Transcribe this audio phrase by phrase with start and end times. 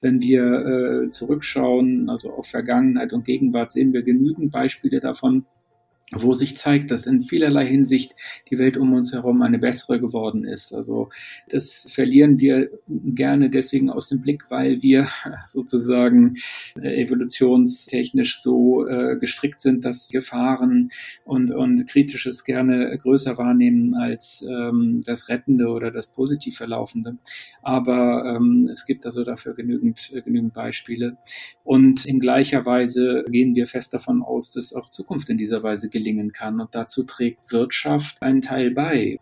[0.00, 5.46] Wenn wir äh, zurückschauen, also auf Vergangenheit und Gegenwart, sehen wir genügend Beispiele davon,
[6.12, 8.14] wo sich zeigt, dass in vielerlei Hinsicht
[8.48, 10.72] die Welt um uns herum eine bessere geworden ist.
[10.72, 11.08] Also
[11.48, 15.08] das verlieren wir gerne deswegen aus dem Blick, weil wir
[15.46, 16.36] sozusagen
[16.80, 20.90] äh, evolutionstechnisch so äh, gestrickt sind, dass Gefahren
[21.24, 27.18] und, und Kritisches gerne größer wahrnehmen als ähm, das Rettende oder das positiv Verlaufende.
[27.62, 31.16] Aber ähm, es gibt also dafür genügend, äh, genügend Beispiele.
[31.64, 35.88] Und in gleicher Weise gehen wir fest davon aus, dass auch Zukunft in dieser Weise
[35.96, 36.60] gelingen kann.
[36.60, 39.18] Und dazu trägt Wirtschaft einen Teil bei.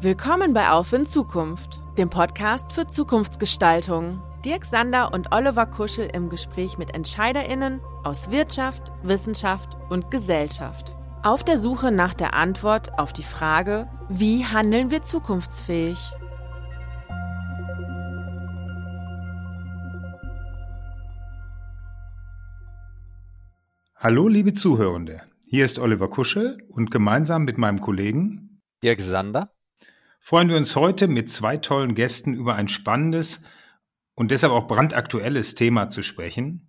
[0.00, 4.22] Willkommen bei Auf in Zukunft, dem Podcast für Zukunftsgestaltung.
[4.44, 10.94] Dirk Sander und Oliver Kuschel im Gespräch mit EntscheiderInnen aus Wirtschaft, Wissenschaft und Gesellschaft.
[11.22, 15.98] Auf der Suche nach der Antwort auf die Frage, wie handeln wir zukunftsfähig?
[24.04, 25.22] Hallo, liebe Zuhörende.
[25.48, 29.54] Hier ist Oliver Kuschel und gemeinsam mit meinem Kollegen Dirk Sander
[30.20, 33.40] freuen wir uns heute mit zwei tollen Gästen über ein spannendes
[34.14, 36.68] und deshalb auch brandaktuelles Thema zu sprechen.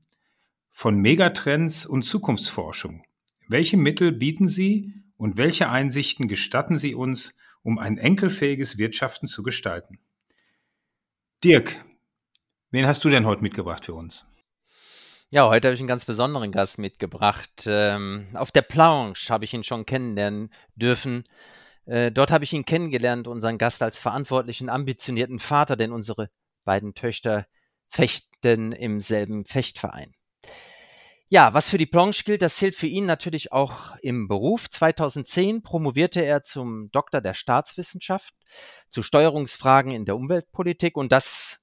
[0.72, 3.04] Von Megatrends und Zukunftsforschung.
[3.50, 9.44] Welche Mittel bieten Sie und welche Einsichten gestatten Sie uns, um ein enkelfähiges Wirtschaften zu
[9.44, 10.00] gestalten?
[11.44, 11.84] Dirk,
[12.72, 14.26] wen hast du denn heute mitgebracht für uns?
[15.36, 17.66] Ja, heute habe ich einen ganz besonderen Gast mitgebracht.
[17.68, 21.26] Ähm, auf der Planche habe ich ihn schon kennenlernen dürfen.
[21.84, 26.30] Äh, dort habe ich ihn kennengelernt, unseren Gast als verantwortlichen, ambitionierten Vater, denn unsere
[26.64, 27.48] beiden Töchter
[27.90, 30.10] fechten im selben Fechtverein.
[31.28, 34.70] Ja, was für die Planche gilt, das zählt für ihn natürlich auch im Beruf.
[34.70, 38.34] 2010 promovierte er zum Doktor der Staatswissenschaft
[38.88, 41.60] zu Steuerungsfragen in der Umweltpolitik und das,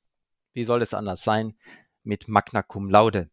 [0.53, 1.57] wie soll es anders sein,
[2.03, 3.31] mit Magna Cum Laude.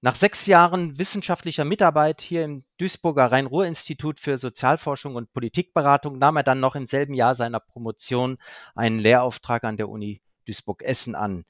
[0.00, 6.44] Nach sechs Jahren wissenschaftlicher Mitarbeit hier im Duisburger Rhein-Ruhr-Institut für Sozialforschung und Politikberatung nahm er
[6.44, 8.38] dann noch im selben Jahr seiner Promotion
[8.76, 11.44] einen Lehrauftrag an der Uni Duisburg-Essen an.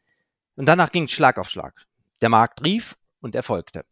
[0.57, 1.85] Und danach ging es Schlag auf Schlag.
[2.23, 3.85] Der Markt rief und erfolgte.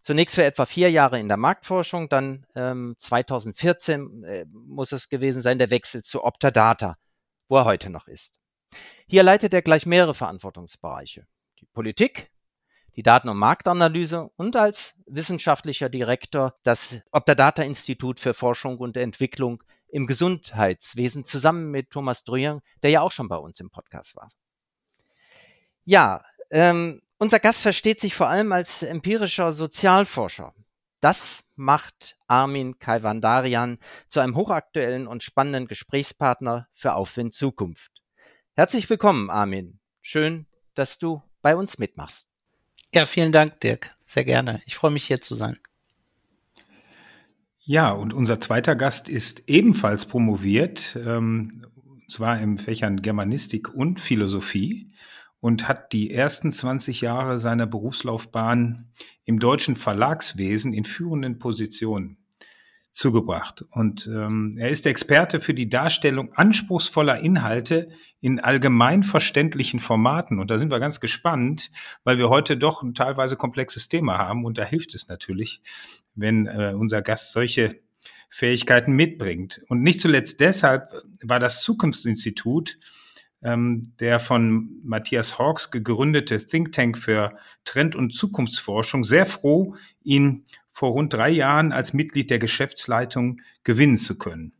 [0.00, 5.40] Zunächst für etwa vier Jahre in der Marktforschung, dann ähm, 2014 äh, muss es gewesen
[5.40, 6.98] sein, der Wechsel zu Optadata,
[7.48, 8.40] wo er heute noch ist.
[9.06, 11.28] Hier leitet er gleich mehrere Verantwortungsbereiche.
[11.60, 12.33] Die Politik,
[12.96, 19.62] die Daten- und Marktanalyse und als wissenschaftlicher Direktor das Optadata Institut für Forschung und Entwicklung
[19.88, 24.28] im Gesundheitswesen zusammen mit Thomas Drüyer, der ja auch schon bei uns im Podcast war.
[25.84, 30.54] Ja, ähm, unser Gast versteht sich vor allem als empirischer Sozialforscher.
[31.00, 33.78] Das macht Armin Kaiwandarian
[34.08, 38.02] zu einem hochaktuellen und spannenden Gesprächspartner für Aufwind Zukunft.
[38.54, 39.80] Herzlich willkommen, Armin.
[40.00, 42.33] Schön, dass du bei uns mitmachst.
[42.94, 43.90] Ja, vielen Dank, Dirk.
[44.06, 44.62] Sehr gerne.
[44.66, 45.58] Ich freue mich hier zu sein.
[47.58, 51.66] Ja, und unser zweiter Gast ist ebenfalls promoviert, ähm,
[52.08, 54.92] zwar im Fächern Germanistik und Philosophie
[55.40, 58.92] und hat die ersten 20 Jahre seiner Berufslaufbahn
[59.24, 62.23] im deutschen Verlagswesen in führenden Positionen
[62.94, 63.64] zugebracht.
[63.70, 67.88] Und ähm, er ist Experte für die Darstellung anspruchsvoller Inhalte
[68.20, 70.38] in allgemein verständlichen Formaten.
[70.38, 71.72] Und da sind wir ganz gespannt,
[72.04, 74.44] weil wir heute doch ein teilweise komplexes Thema haben.
[74.44, 75.60] Und da hilft es natürlich,
[76.14, 77.80] wenn äh, unser Gast solche
[78.30, 79.60] Fähigkeiten mitbringt.
[79.68, 82.78] Und nicht zuletzt deshalb war das Zukunftsinstitut,
[83.42, 89.74] ähm, der von Matthias Hawks gegründete Think Tank für Trend- und Zukunftsforschung, sehr froh,
[90.04, 90.44] ihn
[90.74, 94.54] vor rund drei Jahren als Mitglied der Geschäftsleitung gewinnen zu können.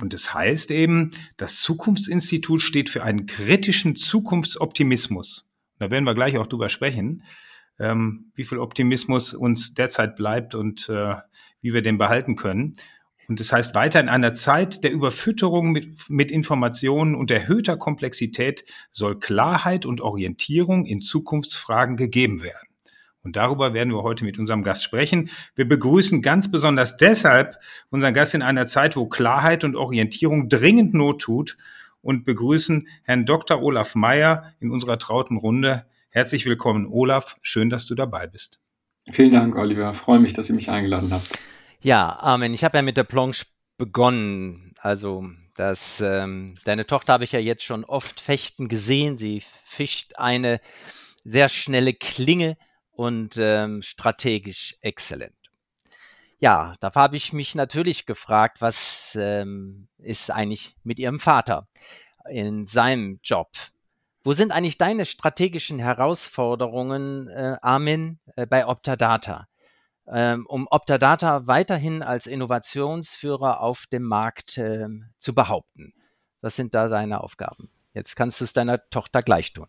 [0.00, 5.48] Und das heißt eben, das Zukunftsinstitut steht für einen kritischen Zukunftsoptimismus.
[5.78, 7.22] Da werden wir gleich auch drüber sprechen,
[7.78, 11.14] ähm, wie viel Optimismus uns derzeit bleibt und äh,
[11.60, 12.74] wie wir den behalten können.
[13.28, 18.64] Und das heißt weiter, in einer Zeit der Überfütterung mit, mit Informationen und erhöhter Komplexität
[18.90, 22.67] soll Klarheit und Orientierung in Zukunftsfragen gegeben werden.
[23.22, 25.30] Und darüber werden wir heute mit unserem Gast sprechen.
[25.54, 27.58] Wir begrüßen ganz besonders deshalb
[27.90, 31.56] unseren Gast in einer Zeit, wo Klarheit und Orientierung dringend Not tut
[32.00, 33.62] und begrüßen Herrn Dr.
[33.62, 35.84] Olaf Meyer in unserer trauten Runde.
[36.10, 37.36] Herzlich willkommen, Olaf.
[37.42, 38.60] Schön, dass du dabei bist.
[39.10, 39.90] Vielen Dank, Oliver.
[39.90, 41.38] Ich freue mich, dass ihr mich eingeladen habt.
[41.80, 42.54] Ja, Amen.
[42.54, 44.74] Ich habe ja mit der Planche begonnen.
[44.80, 49.18] Also, das, ähm, deine Tochter habe ich ja jetzt schon oft fechten gesehen.
[49.18, 50.60] Sie fischt eine
[51.24, 52.56] sehr schnelle Klinge
[52.98, 55.34] und ähm, strategisch exzellent.
[56.40, 61.66] Ja, da habe ich mich natürlich gefragt, was ähm, ist eigentlich mit ihrem Vater?
[62.28, 63.48] in seinem Job.
[64.24, 69.46] Wo sind eigentlich deine strategischen Herausforderungen, äh, Armin, äh, bei Optadata?
[70.06, 75.92] Ähm, um Optadata weiterhin als Innovationsführer auf dem Markt äh, zu behaupten.
[76.40, 77.70] Was sind da deine Aufgaben?
[77.94, 79.66] Jetzt kannst du es deiner Tochter gleich tun.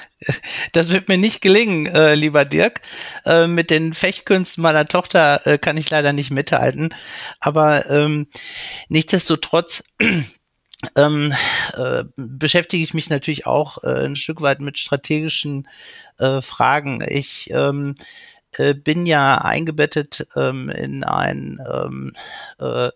[0.73, 2.81] Das wird mir nicht gelingen, äh, lieber Dirk.
[3.25, 6.93] Äh, mit den Fechtkünsten meiner Tochter äh, kann ich leider nicht mithalten.
[7.39, 8.27] Aber ähm,
[8.89, 9.83] nichtsdestotrotz
[10.95, 11.33] ähm,
[11.75, 15.67] äh, beschäftige ich mich natürlich auch äh, ein Stück weit mit strategischen
[16.19, 17.03] äh, Fragen.
[17.07, 17.95] Ich ähm,
[18.57, 22.13] äh, bin ja eingebettet ähm, in ein ähm,
[22.59, 22.89] äh,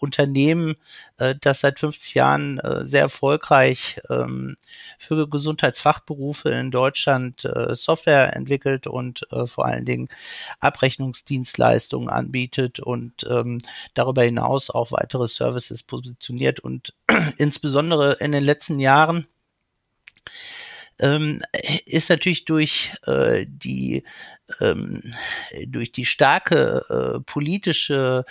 [0.00, 0.76] Unternehmen,
[1.18, 4.56] äh, das seit 50 Jahren äh, sehr erfolgreich ähm,
[4.98, 10.08] für Gesundheitsfachberufe in Deutschland äh, Software entwickelt und äh, vor allen Dingen
[10.58, 13.58] Abrechnungsdienstleistungen anbietet und ähm,
[13.94, 16.60] darüber hinaus auch weitere Services positioniert.
[16.60, 16.94] Und
[17.36, 19.26] insbesondere in den letzten Jahren
[20.98, 21.40] ähm,
[21.86, 24.04] ist natürlich durch äh, die
[24.60, 25.02] ähm,
[25.66, 28.24] durch die starke äh, politische,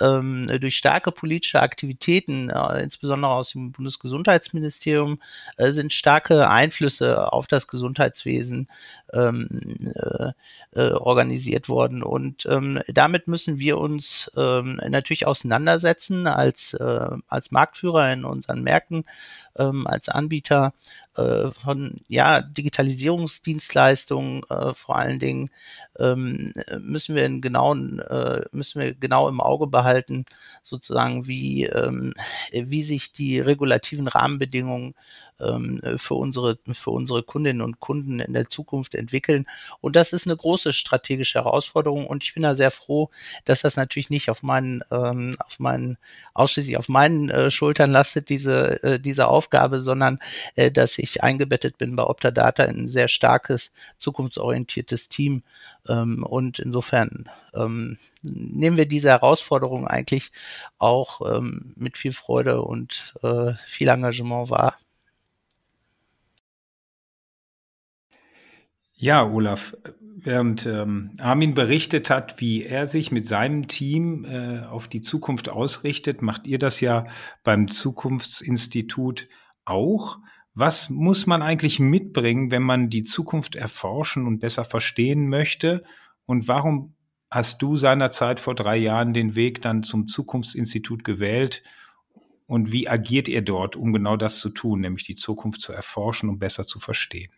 [0.00, 5.20] ähm, durch starke politische Aktivitäten, äh, insbesondere aus dem Bundesgesundheitsministerium,
[5.56, 8.68] äh, sind starke Einflüsse auf das Gesundheitswesen
[9.12, 9.48] ähm,
[9.94, 10.32] äh,
[10.72, 12.02] äh, organisiert worden.
[12.02, 18.62] Und ähm, damit müssen wir uns ähm, natürlich auseinandersetzen als, äh, als Marktführer in unseren
[18.62, 19.04] Märkten,
[19.56, 20.72] ähm, als Anbieter
[21.16, 24.42] von ja, Digitalisierungsdienstleistungen
[24.74, 25.48] vor allen Dingen
[25.98, 30.24] ähm, müssen wir in genauen, äh, müssen wir genau im Auge behalten,
[30.62, 32.12] sozusagen, wie, ähm,
[32.52, 34.94] wie sich die regulativen Rahmenbedingungen
[35.36, 39.46] für unsere, für unsere Kundinnen und Kunden in der Zukunft entwickeln.
[39.80, 42.06] Und das ist eine große strategische Herausforderung.
[42.06, 43.10] Und ich bin da sehr froh,
[43.44, 45.98] dass das natürlich nicht auf meinen, ähm, auf meinen,
[46.34, 50.18] ausschließlich auf meinen äh, Schultern lastet, diese, äh, diese Aufgabe, sondern
[50.56, 55.42] äh, dass ich eingebettet bin bei Optadata in ein sehr starkes, zukunftsorientiertes Team.
[55.88, 60.32] Ähm, und insofern ähm, nehmen wir diese Herausforderung eigentlich
[60.78, 63.14] auch ähm, mit viel Freude und
[63.66, 64.76] viel Engagement wahr.
[68.96, 69.76] Ja, Olaf,
[70.16, 75.48] während ähm, Armin berichtet hat, wie er sich mit seinem Team äh, auf die Zukunft
[75.48, 77.06] ausrichtet, macht ihr das ja
[77.42, 79.28] beim Zukunftsinstitut
[79.64, 80.18] auch.
[80.54, 85.82] Was muss man eigentlich mitbringen, wenn man die Zukunft erforschen und besser verstehen möchte?
[86.26, 86.94] Und warum
[87.30, 91.64] hast du seinerzeit vor drei Jahren den Weg dann zum Zukunftsinstitut gewählt?
[92.46, 96.28] Und wie agiert ihr dort, um genau das zu tun, nämlich die Zukunft zu erforschen
[96.28, 97.32] und besser zu verstehen?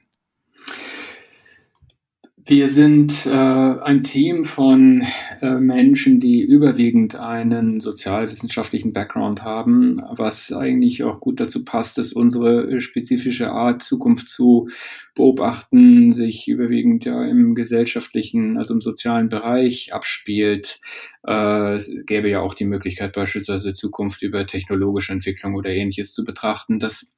[2.48, 5.04] Wir sind äh, ein Team von
[5.40, 12.12] äh, Menschen, die überwiegend einen sozialwissenschaftlichen Background haben, was eigentlich auch gut dazu passt, dass
[12.12, 14.68] unsere spezifische Art, Zukunft zu
[15.16, 20.78] beobachten, sich überwiegend ja im gesellschaftlichen, also im sozialen Bereich abspielt.
[21.26, 26.24] Äh, es gäbe ja auch die Möglichkeit, beispielsweise Zukunft über technologische Entwicklung oder ähnliches zu
[26.24, 26.78] betrachten.
[26.78, 27.16] Das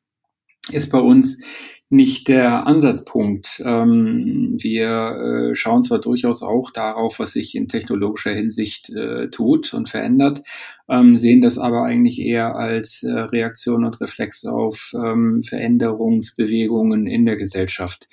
[0.72, 1.42] ist bei uns
[1.90, 3.62] nicht der Ansatzpunkt.
[3.64, 9.72] Ähm, wir äh, schauen zwar durchaus auch darauf, was sich in technologischer Hinsicht äh, tut
[9.72, 10.42] und verändert,
[10.90, 17.24] ähm, sehen das aber eigentlich eher als äh, Reaktion und Reflex auf ähm, Veränderungsbewegungen in
[17.24, 18.06] der Gesellschaft.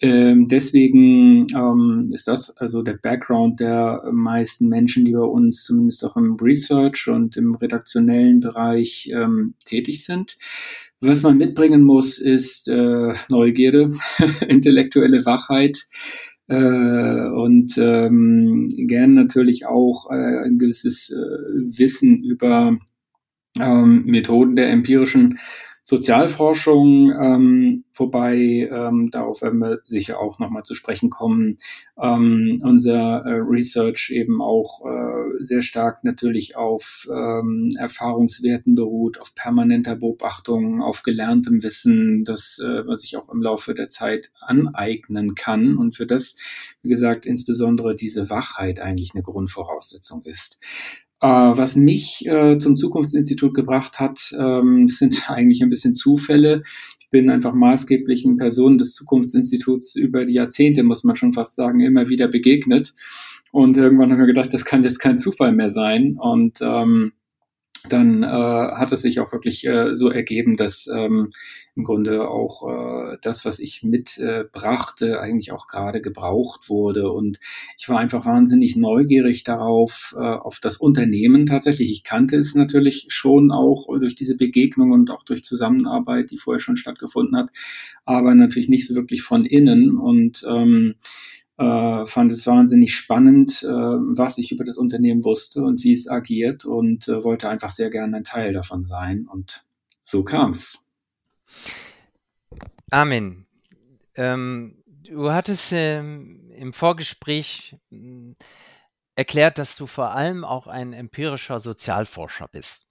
[0.00, 6.04] Ähm, deswegen ähm, ist das also der Background der meisten Menschen, die bei uns zumindest
[6.04, 10.36] auch im Research und im redaktionellen Bereich ähm, tätig sind.
[11.04, 13.88] Was man mitbringen muss, ist äh, Neugierde,
[14.48, 15.76] intellektuelle Wachheit
[16.46, 21.16] äh, und ähm, gern natürlich auch äh, ein gewisses äh,
[21.76, 22.78] Wissen über
[23.58, 25.40] ähm, Methoden der empirischen
[25.84, 28.36] Sozialforschung, ähm, wobei
[28.70, 31.58] ähm, darauf werden wir sicher auch nochmal zu sprechen kommen.
[32.00, 39.34] Ähm, unser äh, Research eben auch äh, sehr stark natürlich auf ähm, Erfahrungswerten beruht, auf
[39.34, 45.34] permanenter Beobachtung, auf gelerntem Wissen, das äh, was ich auch im Laufe der Zeit aneignen
[45.34, 46.36] kann und für das,
[46.82, 50.60] wie gesagt, insbesondere diese Wachheit eigentlich eine Grundvoraussetzung ist.
[51.22, 56.64] Äh, was mich äh, zum Zukunftsinstitut gebracht hat, ähm, sind eigentlich ein bisschen Zufälle.
[56.98, 61.80] Ich bin einfach maßgeblichen Personen des Zukunftsinstituts über die Jahrzehnte, muss man schon fast sagen,
[61.80, 62.92] immer wieder begegnet.
[63.52, 66.16] Und irgendwann haben wir gedacht, das kann jetzt kein Zufall mehr sein.
[66.18, 67.12] Und ähm,
[67.88, 71.30] dann äh, hat es sich auch wirklich äh, so ergeben, dass ähm,
[71.74, 77.10] im Grunde auch äh, das, was ich mitbrachte, eigentlich auch gerade gebraucht wurde.
[77.10, 77.38] Und
[77.78, 81.90] ich war einfach wahnsinnig neugierig darauf, äh, auf das Unternehmen tatsächlich.
[81.90, 86.60] Ich kannte es natürlich schon auch durch diese Begegnung und auch durch Zusammenarbeit, die vorher
[86.60, 87.50] schon stattgefunden hat,
[88.04, 89.96] aber natürlich nicht so wirklich von innen.
[89.98, 90.94] Und ähm,
[91.62, 96.08] äh, fand es wahnsinnig spannend, äh, was ich über das Unternehmen wusste und wie es
[96.08, 99.26] agiert und äh, wollte einfach sehr gerne ein Teil davon sein.
[99.30, 99.64] Und
[100.02, 100.84] so kam es.
[102.90, 103.46] Amen.
[104.14, 108.34] Ähm, du hattest ähm, im Vorgespräch äh,
[109.14, 112.86] erklärt, dass du vor allem auch ein empirischer Sozialforscher bist.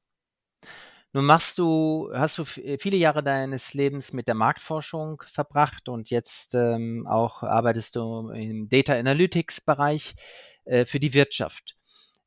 [1.13, 6.55] Nun machst du, hast du viele Jahre deines Lebens mit der Marktforschung verbracht und jetzt
[6.55, 10.15] ähm, auch arbeitest du im Data Analytics Bereich
[10.63, 11.75] äh, für die Wirtschaft.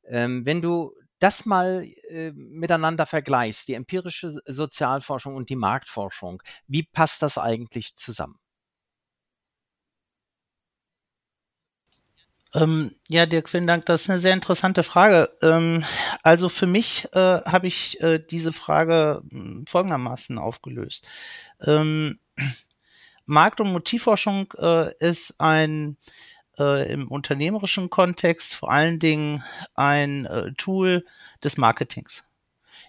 [0.07, 6.83] Ähm, wenn du das mal äh, miteinander vergleichst, die empirische Sozialforschung und die Marktforschung, wie
[6.83, 8.37] passt das eigentlich zusammen?
[12.55, 13.85] Ähm, ja, Dirk, vielen Dank.
[13.85, 15.29] Das ist eine sehr interessante Frage.
[15.41, 15.83] Ähm,
[16.23, 21.05] also für mich äh, habe ich äh, diese Frage hm, folgendermaßen aufgelöst.
[21.61, 22.19] Ähm,
[23.25, 25.97] Markt- und Motivforschung äh, ist ein
[26.57, 29.43] äh, im unternehmerischen Kontext vor allen Dingen
[29.73, 31.05] ein äh, Tool
[31.43, 32.23] des Marketings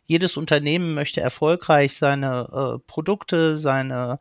[0.08, 4.20] jedes Unternehmen möchte erfolgreich seine äh, Produkte, seine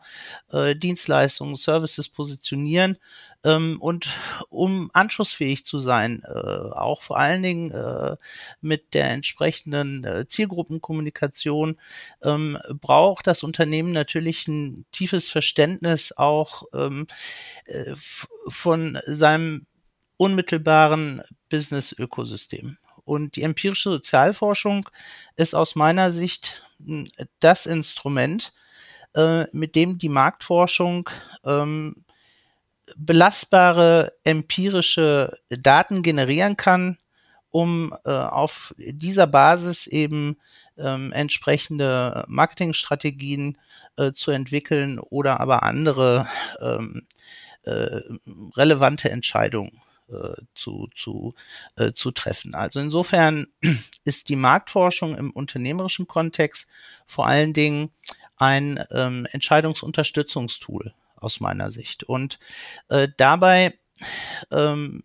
[0.51, 2.97] Dienstleistungen, Services positionieren.
[3.45, 4.09] Ähm, und
[4.49, 8.17] um anschlussfähig zu sein, äh, auch vor allen Dingen äh,
[8.59, 11.79] mit der entsprechenden äh, Zielgruppenkommunikation,
[12.23, 17.05] ähm, braucht das Unternehmen natürlich ein tiefes Verständnis auch ähm,
[17.65, 17.93] äh,
[18.47, 19.67] von seinem
[20.17, 22.77] unmittelbaren Business-Ökosystem.
[23.03, 24.89] Und die empirische Sozialforschung
[25.35, 27.07] ist aus meiner Sicht hm,
[27.39, 28.53] das Instrument,
[29.13, 31.07] äh, mit dem die Marktforschung
[31.45, 32.04] ähm,
[32.95, 36.97] belastbare empirische Daten generieren kann,
[37.49, 40.37] um äh, auf dieser Basis eben
[40.77, 43.57] ähm, entsprechende Marketingstrategien
[43.97, 46.27] äh, zu entwickeln oder aber andere
[46.59, 47.07] ähm,
[47.63, 48.01] äh,
[48.55, 51.33] relevante Entscheidungen äh, zu, zu,
[51.77, 52.53] äh, zu treffen.
[52.55, 53.47] Also insofern
[54.03, 56.67] ist die Marktforschung im unternehmerischen Kontext
[57.07, 57.91] vor allen Dingen
[58.37, 60.93] ein ähm, Entscheidungsunterstützungstool
[61.25, 62.03] aus meiner Sicht.
[62.03, 62.39] Und
[62.89, 63.73] äh, dabei
[64.51, 65.03] ähm,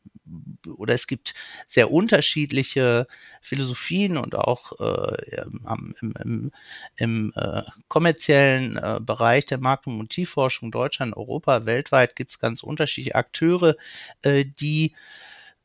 [0.67, 1.35] oder es gibt
[1.67, 3.07] sehr unterschiedliche
[3.41, 6.53] Philosophien und auch äh, im, im,
[6.97, 12.63] im äh, kommerziellen äh, Bereich der Markt- und Motivforschung Deutschland, Europa, weltweit gibt es ganz
[12.63, 13.77] unterschiedliche Akteure,
[14.23, 14.95] äh, die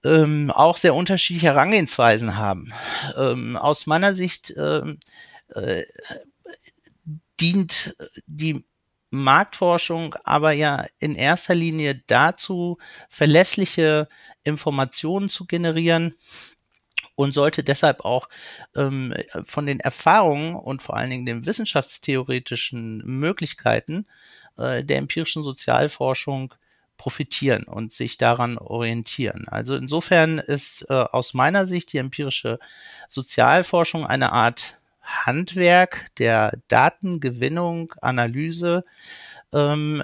[0.03, 2.71] ähm, auch sehr unterschiedliche Herangehensweisen haben.
[3.17, 4.99] Ähm, aus meiner Sicht ähm,
[5.49, 5.83] äh,
[7.39, 7.95] dient
[8.27, 8.63] die
[9.09, 12.77] Marktforschung aber ja in erster Linie dazu,
[13.09, 14.07] verlässliche
[14.43, 16.15] Informationen zu generieren
[17.15, 18.29] und sollte deshalb auch
[18.75, 19.13] ähm,
[19.45, 24.05] von den Erfahrungen und vor allen Dingen den wissenschaftstheoretischen Möglichkeiten
[24.57, 26.53] äh, der empirischen Sozialforschung
[26.97, 29.47] profitieren und sich daran orientieren.
[29.47, 32.59] Also insofern ist äh, aus meiner Sicht die empirische
[33.09, 34.77] Sozialforschung eine Art
[35.25, 38.85] Handwerk der Datengewinnung, Analyse
[39.53, 40.03] ähm,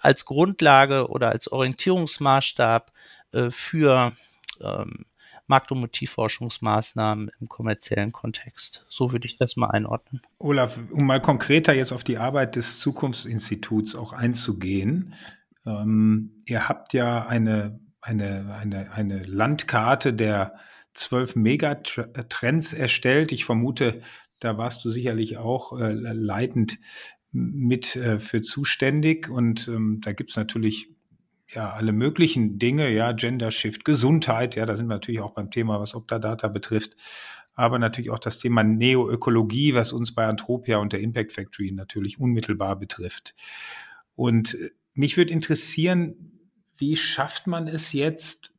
[0.00, 2.92] als Grundlage oder als Orientierungsmaßstab
[3.32, 4.12] äh, für
[4.60, 5.06] ähm,
[5.46, 8.86] Markt- und Motivforschungsmaßnahmen im kommerziellen Kontext.
[8.88, 10.22] So würde ich das mal einordnen.
[10.38, 15.14] Olaf, um mal konkreter jetzt auf die Arbeit des Zukunftsinstituts auch einzugehen.
[15.66, 20.54] Ähm, ihr habt ja eine, eine, eine, eine Landkarte der
[20.94, 23.32] zwölf Megatrends erstellt.
[23.32, 24.00] Ich vermute,
[24.40, 26.78] da warst du sicherlich auch äh, leitend
[27.34, 29.28] mit äh, für zuständig.
[29.28, 30.88] Und ähm, da gibt's natürlich
[31.52, 35.50] ja alle möglichen Dinge, ja, Gender Shift, Gesundheit, ja, da sind wir natürlich auch beim
[35.50, 36.96] Thema, was Optadata betrifft,
[37.54, 42.18] aber natürlich auch das Thema Neoökologie, was uns bei Anthropia und der Impact Factory natürlich
[42.18, 43.34] unmittelbar betrifft.
[44.14, 46.30] Und äh, mich würde interessieren,
[46.76, 48.52] wie schafft man es jetzt,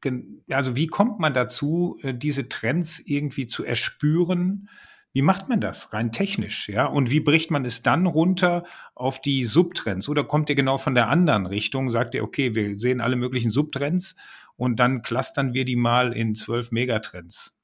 [0.50, 4.70] also wie kommt man dazu, äh, diese Trends irgendwie zu erspüren?
[5.16, 6.88] Wie macht man das rein technisch, ja?
[6.88, 10.10] Und wie bricht man es dann runter auf die Subtrends?
[10.10, 11.90] Oder kommt ihr genau von der anderen Richtung?
[11.90, 14.18] Sagt ihr, okay, wir sehen alle möglichen Subtrends
[14.58, 17.58] und dann clustern wir die mal in zwölf Megatrends.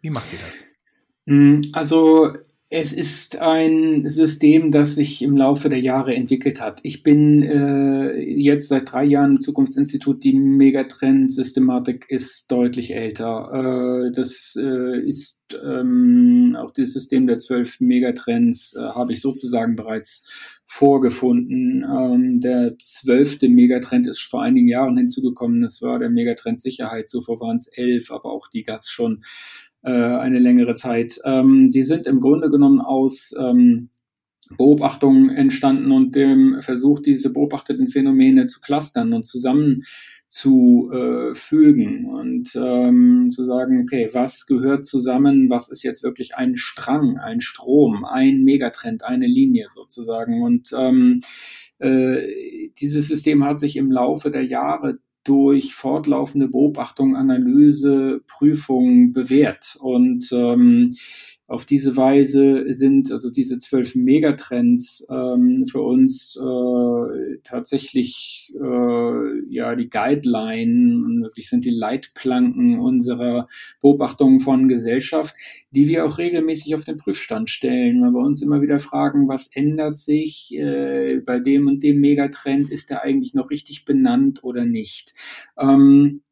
[0.00, 0.66] Wie macht ihr das?
[1.28, 2.32] Hm, also
[2.74, 6.80] Es ist ein System, das sich im Laufe der Jahre entwickelt hat.
[6.82, 10.24] Ich bin äh, jetzt seit drei Jahren im Zukunftsinstitut.
[10.24, 14.06] Die Megatrend-Systematik ist deutlich älter.
[14.06, 19.76] Äh, das äh, ist ähm, auch das System der zwölf Megatrends äh, habe ich sozusagen
[19.76, 20.26] bereits
[20.64, 21.84] vorgefunden.
[21.84, 25.60] Ähm, der zwölfte Megatrend ist vor einigen Jahren hinzugekommen.
[25.60, 27.10] Das war der Megatrend Sicherheit.
[27.10, 29.22] Zuvor waren es elf, aber auch die gab es schon
[29.90, 31.18] eine längere Zeit.
[31.24, 33.90] Ähm, die sind im Grunde genommen aus ähm,
[34.56, 39.82] Beobachtungen entstanden und dem Versuch, diese beobachteten Phänomene zu clustern und zusammen
[40.28, 46.36] zu äh, fügen und ähm, zu sagen, okay, was gehört zusammen, was ist jetzt wirklich
[46.36, 50.42] ein Strang, ein Strom, ein Megatrend, eine Linie sozusagen.
[50.42, 51.20] Und ähm,
[51.80, 59.76] äh, dieses System hat sich im Laufe der Jahre durch fortlaufende Beobachtung, Analyse, Prüfung bewährt.
[59.80, 60.94] Und ähm,
[61.52, 69.74] auf diese Weise sind also diese zwölf Megatrends ähm, für uns äh, tatsächlich äh, ja
[69.74, 73.48] die Guideline wirklich sind die Leitplanken unserer
[73.82, 75.34] Beobachtung von Gesellschaft,
[75.72, 79.54] die wir auch regelmäßig auf den Prüfstand stellen, weil wir uns immer wieder fragen, was
[79.54, 84.64] ändert sich äh, bei dem und dem Megatrend, ist der eigentlich noch richtig benannt oder
[84.64, 85.12] nicht?
[85.58, 86.22] Ähm,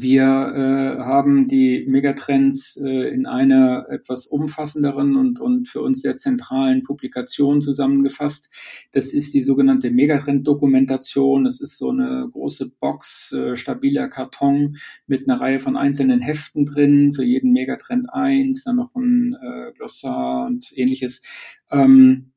[0.00, 6.16] wir äh, haben die Megatrends äh, in einer etwas umfassenderen und, und für uns sehr
[6.16, 8.52] zentralen Publikation zusammengefasst.
[8.92, 11.44] Das ist die sogenannte Megatrend-Dokumentation.
[11.44, 16.66] Das ist so eine große Box, äh, stabiler Karton mit einer Reihe von einzelnen Heften
[16.66, 21.22] drin, für jeden Megatrend eins, dann noch ein äh, Glossar und ähnliches.
[21.70, 22.33] Ähm,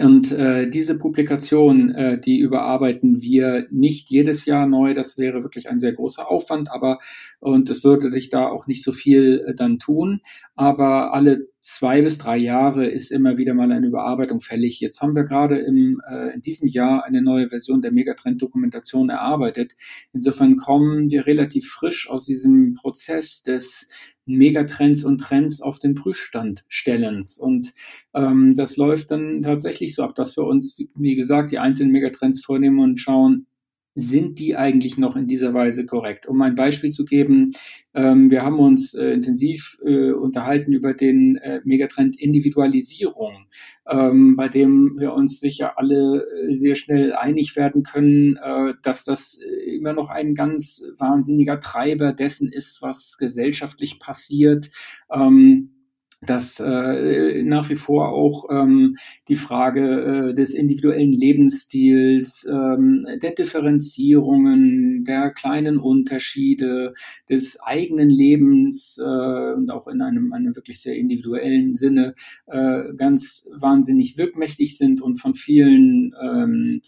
[0.00, 4.92] und äh, diese Publikation, äh, die überarbeiten wir nicht jedes Jahr neu.
[4.92, 6.98] Das wäre wirklich ein sehr großer Aufwand, aber
[7.38, 10.20] und es würde sich da auch nicht so viel äh, dann tun.
[10.56, 14.80] Aber alle zwei bis drei Jahre ist immer wieder mal eine Überarbeitung fällig.
[14.80, 19.74] Jetzt haben wir gerade im, äh, in diesem Jahr eine neue Version der Megatrend-Dokumentation erarbeitet.
[20.12, 23.88] Insofern kommen wir relativ frisch aus diesem Prozess des
[24.26, 27.38] Megatrends und Trends auf den Prüfstand stellens.
[27.38, 27.72] Und
[28.14, 32.44] ähm, das läuft dann tatsächlich so ab, dass wir uns, wie gesagt, die einzelnen Megatrends
[32.44, 33.46] vornehmen und schauen,
[33.94, 36.26] sind die eigentlich noch in dieser Weise korrekt?
[36.26, 37.52] Um ein Beispiel zu geben,
[37.94, 43.46] ähm, wir haben uns äh, intensiv äh, unterhalten über den äh, Megatrend Individualisierung,
[43.88, 49.04] ähm, bei dem wir uns sicher alle äh, sehr schnell einig werden können, äh, dass
[49.04, 54.70] das äh, immer noch ein ganz wahnsinniger Treiber dessen ist, was gesellschaftlich passiert.
[55.12, 55.73] Ähm,
[56.22, 58.96] dass äh, nach wie vor auch ähm,
[59.28, 66.94] die Frage äh, des individuellen Lebensstils, ähm, der Differenzierungen, der kleinen Unterschiede,
[67.28, 72.14] des eigenen Lebens äh, und auch in einem, einem wirklich sehr individuellen Sinne
[72.46, 76.80] äh, ganz wahnsinnig wirkmächtig sind und von vielen ähm,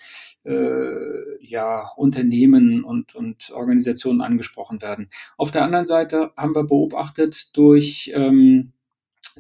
[0.45, 5.09] äh, ja, Unternehmen und, und Organisationen angesprochen werden.
[5.37, 8.73] Auf der anderen Seite haben wir beobachtet durch ähm,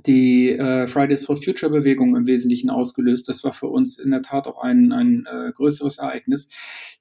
[0.05, 3.29] die äh, Fridays for Future Bewegung im Wesentlichen ausgelöst.
[3.29, 6.51] Das war für uns in der Tat auch ein, ein äh, größeres Ereignis,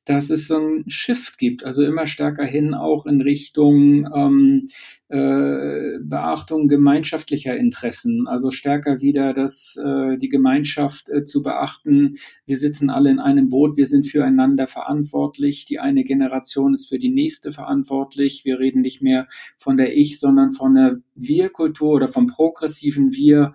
[0.05, 4.67] dass es so ein Shift gibt, also immer stärker hin auch in Richtung ähm,
[5.09, 12.15] äh, Beachtung gemeinschaftlicher Interessen, also stärker wieder das, äh, die Gemeinschaft äh, zu beachten.
[12.45, 15.65] Wir sitzen alle in einem Boot, wir sind füreinander verantwortlich.
[15.65, 18.45] Die eine Generation ist für die nächste verantwortlich.
[18.45, 19.27] Wir reden nicht mehr
[19.57, 23.53] von der Ich, sondern von der Wir-Kultur oder vom progressiven Wir.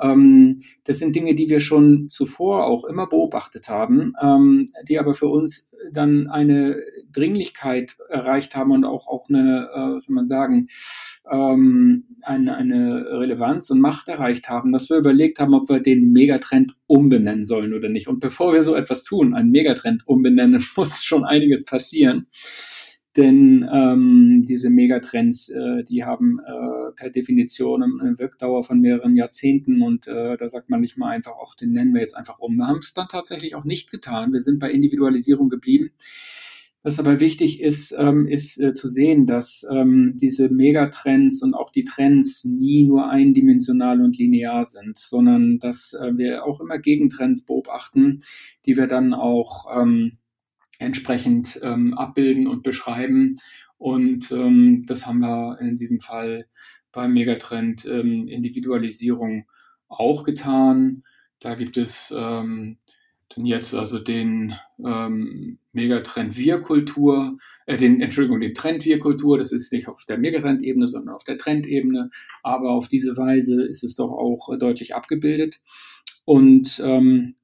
[0.00, 5.14] Ähm, das sind Dinge, die wir schon zuvor auch immer beobachtet haben, ähm, die aber
[5.14, 6.76] für uns dann eine
[7.12, 10.68] Dringlichkeit erreicht haben und auch, auch eine, äh, soll man sagen,
[11.30, 16.12] ähm, eine, eine Relevanz und Macht erreicht haben, dass wir überlegt haben, ob wir den
[16.12, 18.08] Megatrend umbenennen sollen oder nicht.
[18.08, 22.26] Und bevor wir so etwas tun, einen Megatrend umbenennen, muss schon einiges passieren.
[23.16, 29.82] Denn ähm, diese Megatrends, äh, die haben äh, per Definition eine Wirkdauer von mehreren Jahrzehnten
[29.82, 32.56] und äh, da sagt man nicht mal einfach, auch den nennen wir jetzt einfach um.
[32.56, 34.32] Wir haben es dann tatsächlich auch nicht getan.
[34.32, 35.90] Wir sind bei Individualisierung geblieben.
[36.84, 41.70] Was aber wichtig ist, ähm, ist äh, zu sehen, dass ähm, diese Megatrends und auch
[41.70, 47.46] die Trends nie nur eindimensional und linear sind, sondern dass äh, wir auch immer Gegentrends
[47.46, 48.22] beobachten,
[48.66, 50.18] die wir dann auch ähm,
[50.82, 53.36] entsprechend ähm, abbilden und beschreiben.
[53.78, 56.46] Und ähm, das haben wir in diesem Fall
[56.92, 59.46] beim Megatrend ähm, Individualisierung
[59.88, 61.02] auch getan.
[61.40, 62.78] Da gibt es ähm,
[63.34, 69.72] dann jetzt also den ähm, Megatrend Wir-Kultur, äh, den, Entschuldigung, den Trend Wir-Kultur, das ist
[69.72, 72.10] nicht auf der Megatrend-Ebene, sondern auf der Trendebene,
[72.42, 75.60] aber auf diese Weise ist es doch auch äh, deutlich abgebildet.
[76.24, 77.34] Und ähm,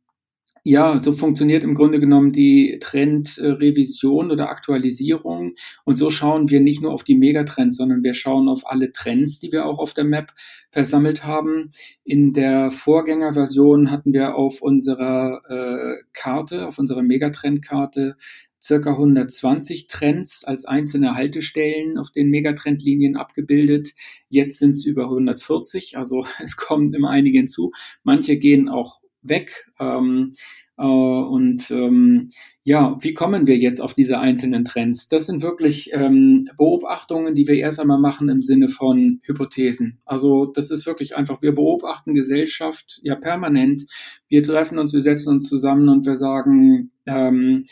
[0.64, 5.54] ja, so funktioniert im Grunde genommen die Trendrevision oder Aktualisierung.
[5.84, 9.38] Und so schauen wir nicht nur auf die Megatrends, sondern wir schauen auf alle Trends,
[9.40, 10.32] die wir auch auf der Map
[10.70, 11.70] versammelt haben.
[12.04, 18.16] In der Vorgängerversion hatten wir auf unserer äh, Karte, auf unserer Megatrendkarte
[18.62, 23.94] circa 120 Trends als einzelne Haltestellen auf den Megatrendlinien abgebildet.
[24.28, 27.72] Jetzt sind es über 140, also es kommen immer einige hinzu.
[28.02, 29.70] Manche gehen auch weg.
[29.78, 30.32] Ähm,
[30.78, 32.28] äh, und ähm,
[32.62, 35.08] ja, wie kommen wir jetzt auf diese einzelnen Trends?
[35.08, 40.00] Das sind wirklich ähm, Beobachtungen, die wir erst einmal machen im Sinne von Hypothesen.
[40.04, 43.84] Also das ist wirklich einfach, wir beobachten Gesellschaft ja permanent.
[44.28, 47.64] Wir treffen uns, wir setzen uns zusammen und wir sagen, ähm,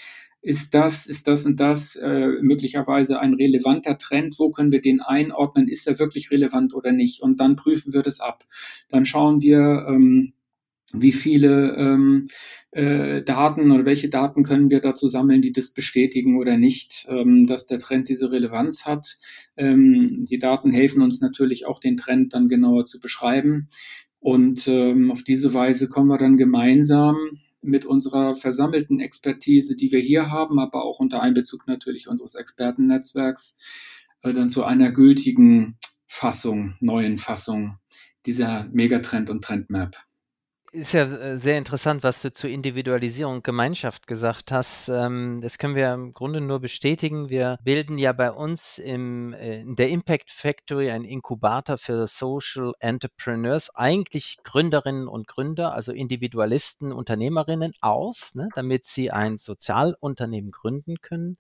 [0.47, 4.39] ist das, ist das und das äh, möglicherweise ein relevanter Trend?
[4.39, 5.67] Wo können wir den einordnen?
[5.67, 7.21] Ist er wirklich relevant oder nicht?
[7.21, 8.45] Und dann prüfen wir das ab.
[8.89, 10.35] Dann schauen wir, ähm,
[10.93, 12.27] wie viele ähm,
[12.71, 17.47] äh, Daten oder welche Daten können wir dazu sammeln, die das bestätigen oder nicht, ähm,
[17.47, 19.19] dass der Trend diese Relevanz hat.
[19.57, 23.69] Ähm, die Daten helfen uns natürlich auch, den Trend dann genauer zu beschreiben.
[24.21, 27.17] Und ähm, auf diese Weise kommen wir dann gemeinsam
[27.63, 33.59] mit unserer versammelten Expertise, die wir hier haben, aber auch unter Einbezug natürlich unseres Expertennetzwerks,
[34.23, 37.79] äh, dann zu einer gültigen Fassung, neuen Fassung
[38.25, 40.06] dieser Megatrend und Trendmap
[40.77, 44.89] ist ja äh, sehr interessant, was du zur Individualisierung und Gemeinschaft gesagt hast.
[44.89, 47.31] Ähm, das können wir im Grunde nur bestätigen.
[47.31, 52.75] Wir bilden ja bei uns im, äh, in der Impact Factory ein Inkubator für Social
[52.79, 60.97] Entrepreneurs, eigentlich Gründerinnen und Gründer, also Individualisten, Unternehmerinnen aus, ne, damit sie ein Sozialunternehmen gründen
[61.01, 61.39] können.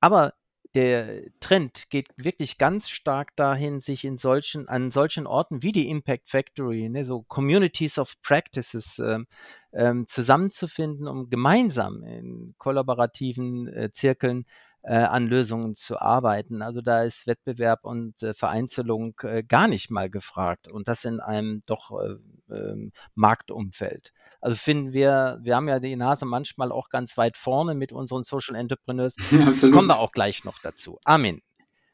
[0.00, 0.34] Aber
[0.74, 5.88] der Trend geht wirklich ganz stark dahin, sich in solchen, an solchen Orten wie die
[5.88, 9.26] Impact Factory, ne, so Communities of Practices ähm,
[9.72, 14.44] ähm, zusammenzufinden, um gemeinsam in kollaborativen äh, Zirkeln
[14.82, 16.62] äh, an Lösungen zu arbeiten.
[16.62, 21.20] Also da ist Wettbewerb und äh, Vereinzelung äh, gar nicht mal gefragt und das in
[21.20, 24.12] einem doch äh, ähm, Marktumfeld.
[24.40, 28.24] Also finden wir, wir haben ja die Nase manchmal auch ganz weit vorne mit unseren
[28.24, 29.16] Social Entrepreneurs.
[29.46, 29.74] Absolut.
[29.74, 30.98] Kommen wir auch gleich noch dazu.
[31.04, 31.42] Amen.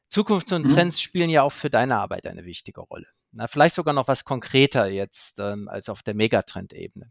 [0.08, 0.74] Zukunft und mhm.
[0.74, 3.06] Trends spielen ja auch für deine Arbeit eine wichtige Rolle.
[3.32, 7.10] Na, vielleicht sogar noch was konkreter jetzt ähm, als auf der Megatrend-Ebene.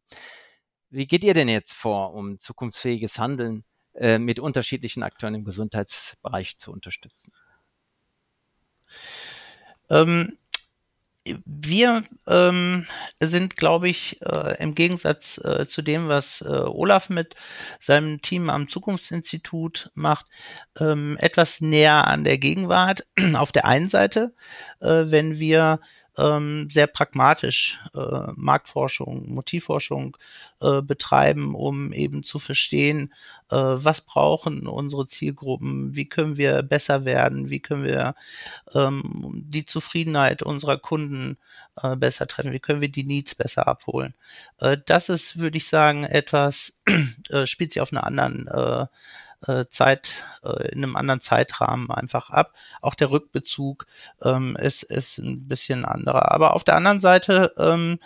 [0.89, 6.57] Wie geht ihr denn jetzt vor, um zukunftsfähiges Handeln äh, mit unterschiedlichen Akteuren im Gesundheitsbereich
[6.57, 7.31] zu unterstützen?
[9.89, 10.37] Ähm,
[11.45, 12.85] wir ähm,
[13.21, 17.35] sind, glaube ich, äh, im Gegensatz äh, zu dem, was äh, Olaf mit
[17.79, 20.25] seinem Team am Zukunftsinstitut macht,
[20.79, 23.07] ähm, etwas näher an der Gegenwart.
[23.35, 24.33] Auf der einen Seite,
[24.81, 25.79] äh, wenn wir
[26.17, 30.17] ähm, sehr pragmatisch äh, Marktforschung, Motivforschung
[30.61, 33.13] äh, betreiben, um eben zu verstehen,
[33.49, 38.15] äh, was brauchen unsere Zielgruppen, wie können wir besser werden, wie können wir
[38.73, 41.37] ähm, die Zufriedenheit unserer Kunden
[41.81, 44.13] äh, besser treffen, wie können wir die Needs besser abholen.
[44.59, 46.79] Äh, das ist, würde ich sagen, etwas,
[47.29, 48.85] äh, spielt sich auf einer anderen äh,
[49.47, 52.53] äh, Zeit, äh, in einem anderen Zeitrahmen einfach ab.
[52.81, 53.85] Auch der Rückbezug
[54.23, 56.31] ähm, ist, ist ein bisschen anderer.
[56.31, 57.99] Aber auf der anderen Seite ähm,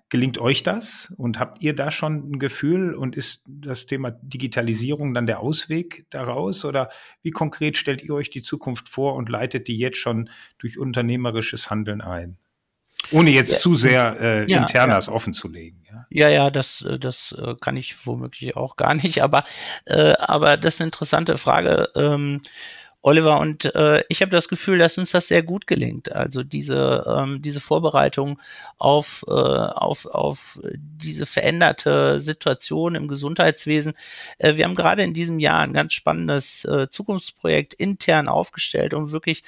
[0.08, 1.12] Gelingt euch das?
[1.16, 2.94] Und habt ihr da schon ein Gefühl?
[2.94, 6.64] Und ist das Thema Digitalisierung dann der Ausweg daraus?
[6.64, 6.88] Oder
[7.22, 11.70] wie konkret stellt ihr euch die Zukunft vor und leitet die jetzt schon durch unternehmerisches
[11.70, 12.38] Handeln ein?
[13.12, 13.58] Ohne jetzt ja.
[13.58, 15.12] zu sehr äh, ja, Internas ja.
[15.12, 15.84] offen zu legen.
[15.88, 19.22] Ja, ja, ja das, äh, das äh, kann ich womöglich auch gar nicht.
[19.22, 19.44] Aber,
[19.84, 21.90] äh, aber das ist eine interessante Frage.
[21.94, 22.40] Ähm,
[23.06, 26.10] Oliver, und äh, ich habe das Gefühl, dass uns das sehr gut gelingt.
[26.10, 28.40] Also diese, ähm, diese Vorbereitung
[28.78, 33.92] auf, äh, auf, auf diese veränderte Situation im Gesundheitswesen.
[34.38, 39.12] Äh, wir haben gerade in diesem Jahr ein ganz spannendes äh, Zukunftsprojekt intern aufgestellt, um
[39.12, 39.44] wirklich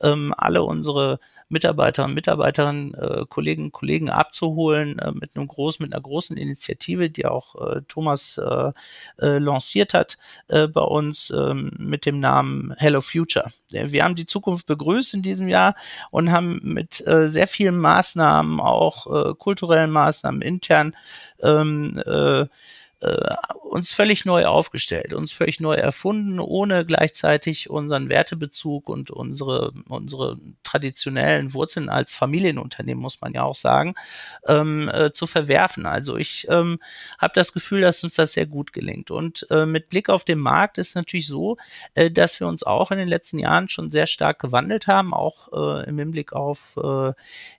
[0.00, 1.18] ähm, alle unsere
[1.50, 6.36] Mitarbeiterinnen und Mitarbeiterinnen, äh, Kolleginnen und Kollegen abzuholen äh, mit einem großen, mit einer großen
[6.36, 8.72] Initiative, die auch äh, Thomas äh,
[9.20, 10.16] äh, lanciert hat
[10.48, 13.50] äh, bei uns äh, mit dem Namen Hello Future.
[13.70, 15.74] Wir haben die Zukunft begrüßt in diesem Jahr
[16.10, 20.96] und haben mit äh, sehr vielen Maßnahmen, auch äh, kulturellen Maßnahmen intern,
[21.42, 22.46] ähm, äh,
[23.00, 23.34] äh,
[23.70, 30.38] uns völlig neu aufgestellt, uns völlig neu erfunden, ohne gleichzeitig unseren Wertebezug und unsere, unsere
[30.64, 33.94] traditionellen Wurzeln als Familienunternehmen, muss man ja auch sagen,
[34.46, 35.86] ähm, äh, zu verwerfen.
[35.86, 36.80] Also ich ähm,
[37.18, 39.10] habe das Gefühl, dass uns das sehr gut gelingt.
[39.10, 41.56] Und äh, mit Blick auf den Markt ist natürlich so,
[41.94, 45.52] äh, dass wir uns auch in den letzten Jahren schon sehr stark gewandelt haben, auch
[45.52, 47.12] äh, im Hinblick auf äh,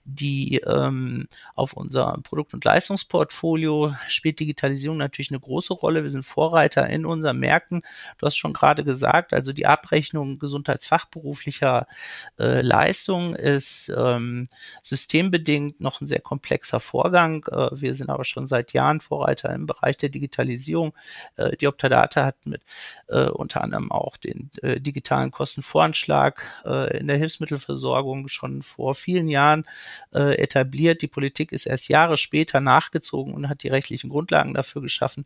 [0.04, 6.02] die ähm, auf unser Produkt- und Leistungsportfolio spielt Digitalisierung natürlich eine große Rolle.
[6.02, 7.82] Wir sind Vorreiter in unseren Märkten.
[8.18, 11.86] Du hast schon gerade gesagt, also die Abrechnung gesundheitsfachberuflicher
[12.38, 14.48] äh, Leistung ist ähm,
[14.82, 17.44] systembedingt noch ein sehr komplexer Vorgang.
[17.50, 20.92] Äh, wir sind aber schon seit Jahren Vorreiter im Bereich der Digitalisierung.
[21.36, 22.62] Äh, die Optadata hat mit
[23.08, 29.28] äh, unter anderem auch den äh, digitalen Kostenvoranschlag äh, in der Hilfsmittelversorgung schon vor vielen
[29.28, 29.64] Jahren
[30.12, 31.02] äh, etabliert.
[31.02, 35.21] Die Politik ist erst Jahre später nachgezogen und hat die rechtlichen Grundlagen dafür geschaffen.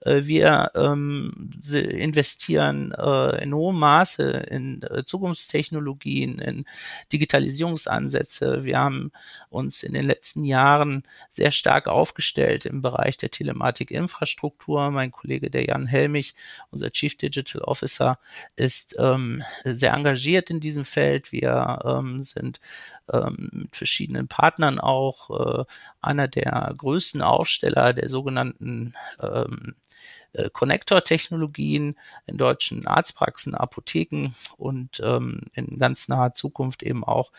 [0.00, 6.64] Äh, wir ähm, investieren äh, in hohem Maße in äh, Zukunftstechnologien, in
[7.12, 8.64] Digitalisierungsansätze.
[8.64, 9.12] Wir haben
[9.48, 14.90] uns in den letzten Jahren sehr stark aufgestellt im Bereich der Telematikinfrastruktur.
[14.90, 16.34] Mein Kollege, der Jan Helmich,
[16.70, 18.18] unser Chief Digital Officer,
[18.56, 21.32] ist ähm, sehr engagiert in diesem Feld.
[21.32, 22.60] Wir ähm, sind
[23.12, 25.64] ähm, mit verschiedenen Partnern auch äh,
[26.00, 29.74] einer der größten Aufsteller der sogenannten ähm,
[30.36, 37.32] äh, Connector-Technologien in deutschen Arztpraxen, Apotheken und ähm, in ganz naher Zukunft eben auch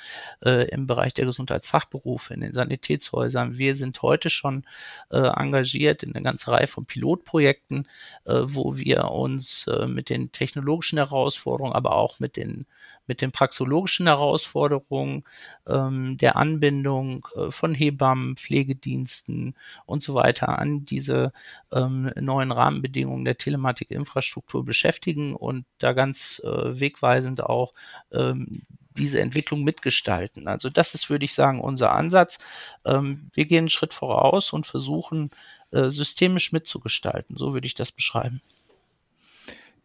[0.44, 3.58] äh, im Bereich der Gesundheitsfachberufe, in den Sanitätshäusern.
[3.58, 4.66] Wir sind heute schon
[5.12, 7.88] äh, engagiert in einer ganzen Reihe von Pilotprojekten,
[8.26, 12.66] äh, wo wir uns äh, mit den technologischen Herausforderungen, aber auch mit den
[13.08, 15.24] mit den praxologischen Herausforderungen
[15.68, 21.32] ähm, der Anbindung äh, von Hebammen, Pflegediensten und so weiter an diese
[21.72, 27.74] ähm, neuen Rahmenbedingungen der Telematikinfrastruktur beschäftigen und da ganz äh, wegweisend auch
[28.12, 28.62] ähm,
[28.98, 30.48] diese Entwicklung mitgestalten.
[30.48, 32.40] Also das ist, würde ich sagen, unser Ansatz.
[32.86, 35.30] Ähm, wir gehen einen Schritt voraus und versuchen,
[35.72, 37.38] äh, systemisch mitzugestalten.
[37.38, 38.42] So würde ich das beschreiben.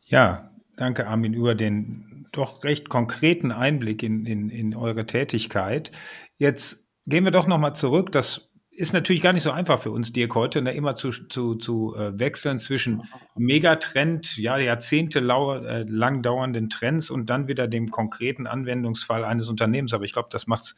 [0.06, 5.92] Ja, danke Armin über den doch recht konkreten Einblick in, in, in eure Tätigkeit.
[6.36, 8.10] Jetzt gehen wir doch nochmal zurück.
[8.12, 11.56] Das ist natürlich gar nicht so einfach für uns, Dirk, heute ne, immer zu, zu,
[11.56, 13.02] zu äh, wechseln zwischen
[13.36, 15.84] Megatrend, ja, Jahrzehnte äh,
[16.22, 19.92] dauernden Trends und dann wieder dem konkreten Anwendungsfall eines Unternehmens.
[19.92, 20.76] Aber ich glaube, das macht es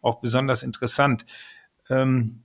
[0.00, 1.24] auch besonders interessant.
[1.90, 2.44] Ähm,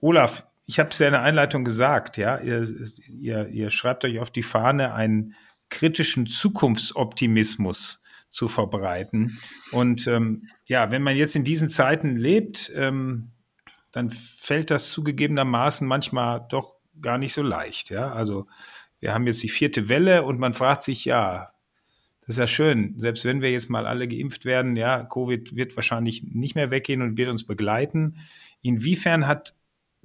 [0.00, 2.68] Olaf, ich habe es ja in der Einleitung gesagt, ja, ihr,
[3.08, 5.34] ihr, ihr schreibt euch auf die Fahne, einen
[5.68, 9.38] kritischen Zukunftsoptimismus zu verbreiten.
[9.72, 13.30] Und ähm, ja, wenn man jetzt in diesen Zeiten lebt, ähm,
[13.92, 17.90] dann fällt das zugegebenermaßen manchmal doch gar nicht so leicht.
[17.90, 18.46] Ja, also
[19.00, 21.50] wir haben jetzt die vierte Welle und man fragt sich, ja,
[22.20, 22.94] das ist ja schön.
[22.98, 27.00] Selbst wenn wir jetzt mal alle geimpft werden, ja, Covid wird wahrscheinlich nicht mehr weggehen
[27.00, 28.18] und wird uns begleiten.
[28.62, 29.54] Inwiefern hat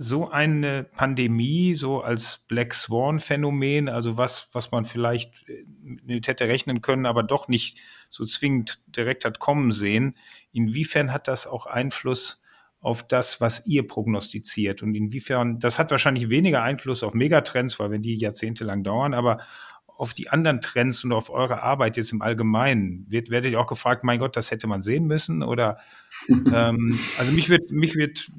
[0.01, 5.45] so eine Pandemie so als Black Swan Phänomen, also was, was man vielleicht
[5.83, 10.15] nicht hätte rechnen können, aber doch nicht so zwingend direkt hat kommen sehen,
[10.51, 12.41] inwiefern hat das auch Einfluss
[12.79, 17.91] auf das, was ihr prognostiziert und inwiefern, das hat wahrscheinlich weniger Einfluss auf Megatrends, weil
[17.91, 19.37] wenn die jahrzehntelang dauern, aber
[19.97, 23.05] auf die anderen Trends und auf eure Arbeit jetzt im Allgemeinen?
[23.07, 25.43] Wird, werdet ihr auch gefragt, mein Gott, das hätte man sehen müssen?
[25.43, 25.77] Oder
[26.27, 28.31] ähm, also mich wird, mich wird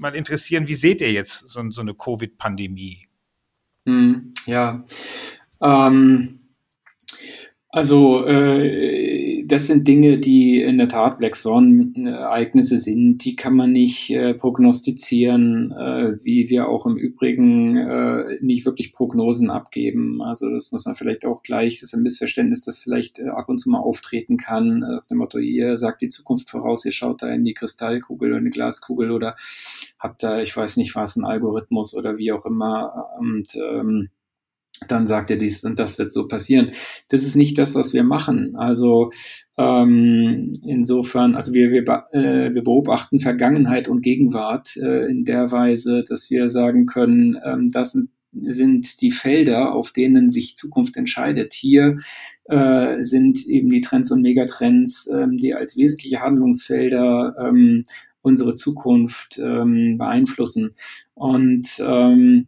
[0.00, 3.06] mal interessieren, wie seht ihr jetzt so, so eine Covid-Pandemie?
[3.86, 4.84] Hm, ja.
[5.60, 6.40] Ähm,
[7.68, 13.72] also äh, das sind Dinge, die in der Tat Black Swan-Ereignisse sind, die kann man
[13.72, 20.22] nicht äh, prognostizieren, äh, wie wir auch im Übrigen äh, nicht wirklich Prognosen abgeben.
[20.22, 23.48] Also das muss man vielleicht auch gleich, das ist ein Missverständnis, das vielleicht äh, ab
[23.48, 26.92] und zu mal auftreten kann, äh, auf dem Motto, ihr sagt die Zukunft voraus, ihr
[26.92, 29.36] schaut da in die Kristallkugel oder eine Glaskugel oder
[29.98, 34.10] habt da, ich weiß nicht was, einen Algorithmus oder wie auch immer und ähm,
[34.88, 36.72] dann sagt er dies und das wird so passieren.
[37.08, 38.56] Das ist nicht das, was wir machen.
[38.56, 39.10] Also
[39.56, 46.04] ähm, insofern, also wir, wir, äh, wir beobachten Vergangenheit und Gegenwart äh, in der Weise,
[46.08, 51.52] dass wir sagen können, ähm, das sind sind die Felder, auf denen sich Zukunft entscheidet.
[51.52, 51.98] Hier
[52.44, 57.82] äh, sind eben die Trends und Megatrends, ähm, die als wesentliche Handlungsfelder ähm,
[58.22, 60.74] unsere Zukunft ähm, beeinflussen.
[61.14, 62.46] Und ähm,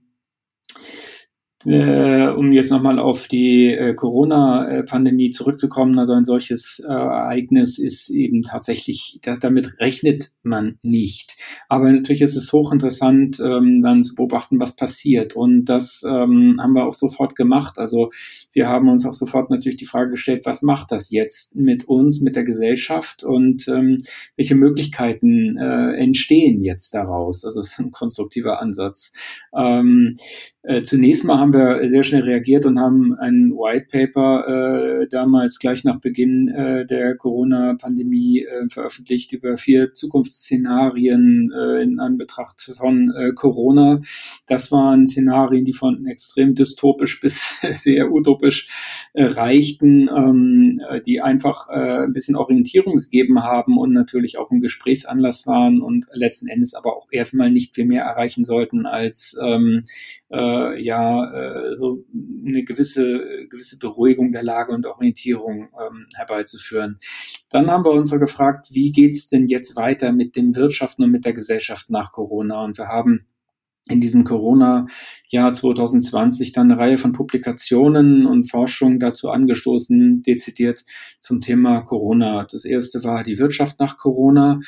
[1.65, 8.11] äh, um jetzt nochmal auf die äh, Corona-Pandemie zurückzukommen, also ein solches äh, Ereignis ist
[8.11, 11.37] eben tatsächlich, da, damit rechnet man nicht.
[11.69, 15.35] Aber natürlich ist es hochinteressant, ähm, dann zu beobachten, was passiert.
[15.37, 17.79] Und das ähm, haben wir auch sofort gemacht.
[17.79, 18.11] Also
[18.53, 22.21] wir haben uns auch sofort natürlich die Frage gestellt, was macht das jetzt mit uns,
[22.21, 23.99] mit der Gesellschaft und ähm,
[24.37, 27.45] welche Möglichkeiten äh, entstehen jetzt daraus?
[27.45, 29.13] Also es ist ein konstruktiver Ansatz.
[30.65, 35.59] Äh, zunächst mal haben wir sehr schnell reagiert und haben ein White Paper äh, damals
[35.59, 43.13] gleich nach Beginn äh, der Corona-Pandemie äh, veröffentlicht über vier Zukunftsszenarien äh, in Anbetracht von
[43.17, 44.03] äh, Corona.
[44.47, 48.69] Das waren Szenarien, die von extrem dystopisch bis sehr utopisch
[49.15, 54.61] äh, reichten, ähm, die einfach äh, ein bisschen Orientierung gegeben haben und natürlich auch ein
[54.61, 59.83] Gesprächsanlass waren und letzten Endes aber auch erstmal nicht viel mehr erreichen sollten als ähm,
[60.33, 62.05] äh, ja äh, so
[62.47, 66.99] eine gewisse gewisse Beruhigung der Lage und Orientierung ähm, herbeizuführen.
[67.51, 71.11] Dann haben wir uns so gefragt, wie geht's denn jetzt weiter mit dem Wirtschaften und
[71.11, 72.65] mit der Gesellschaft nach Corona?
[72.65, 73.27] Und wir haben
[73.89, 80.85] in diesem Corona-Jahr 2020 dann eine Reihe von Publikationen und Forschungen dazu angestoßen, dezidiert
[81.19, 82.47] zum Thema Corona.
[82.51, 84.61] Das erste war die Wirtschaft nach Corona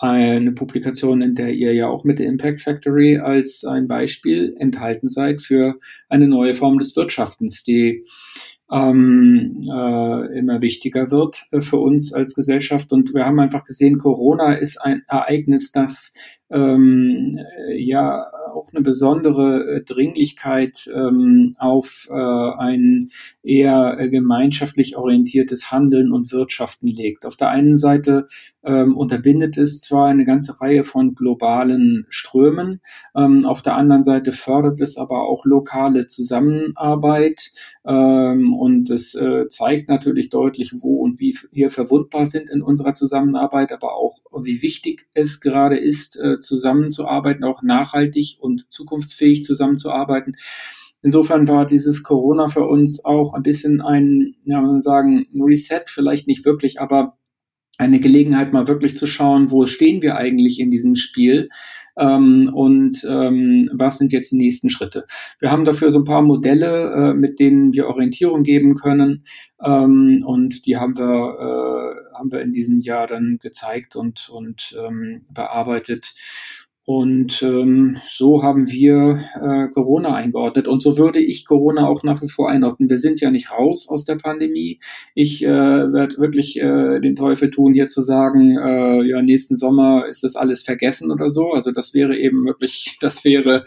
[0.00, 5.08] eine Publikation, in der ihr ja auch mit der Impact Factory als ein Beispiel enthalten
[5.08, 8.02] seid für eine neue Form des Wirtschaftens, die
[8.72, 12.92] ähm, äh, immer wichtiger wird äh, für uns als Gesellschaft.
[12.92, 16.14] Und wir haben einfach gesehen, Corona ist ein Ereignis, das
[16.50, 17.38] ähm,
[17.76, 23.10] ja auch eine besondere äh, Dringlichkeit ähm, auf äh, ein
[23.42, 27.26] eher äh, gemeinschaftlich orientiertes Handeln und Wirtschaften legt.
[27.26, 28.26] Auf der einen Seite
[28.62, 32.80] ähm, unterbindet es zwar eine ganze Reihe von globalen Strömen,
[33.16, 37.50] ähm, auf der anderen Seite fördert es aber auch lokale Zusammenarbeit
[37.86, 42.94] ähm, und es äh, zeigt natürlich deutlich, wo und wie wir verwundbar sind in unserer
[42.94, 50.36] Zusammenarbeit, aber auch wie wichtig es gerade ist, äh, zusammenzuarbeiten, auch nachhaltig und zukunftsfähig zusammenzuarbeiten.
[51.02, 56.26] Insofern war dieses Corona für uns auch ein bisschen ein, ja, man sagen, Reset, vielleicht
[56.26, 57.16] nicht wirklich, aber
[57.78, 61.48] eine Gelegenheit, mal wirklich zu schauen, wo stehen wir eigentlich in diesem Spiel
[61.98, 65.06] ähm, und ähm, was sind jetzt die nächsten Schritte.
[65.38, 69.24] Wir haben dafür so ein paar Modelle, äh, mit denen wir Orientierung geben können
[69.64, 74.76] ähm, und die haben wir, äh, haben wir in diesem Jahr dann gezeigt und, und
[74.78, 76.12] ähm, bearbeitet.
[76.86, 80.66] Und ähm, so haben wir äh, Corona eingeordnet.
[80.66, 82.90] Und so würde ich Corona auch nach wie vor einordnen.
[82.90, 84.80] Wir sind ja nicht raus aus der Pandemie.
[85.14, 90.06] Ich äh, werde wirklich äh, den Teufel tun, hier zu sagen, äh, ja, nächsten Sommer
[90.08, 91.52] ist das alles vergessen oder so.
[91.52, 93.66] Also das wäre eben wirklich, das wäre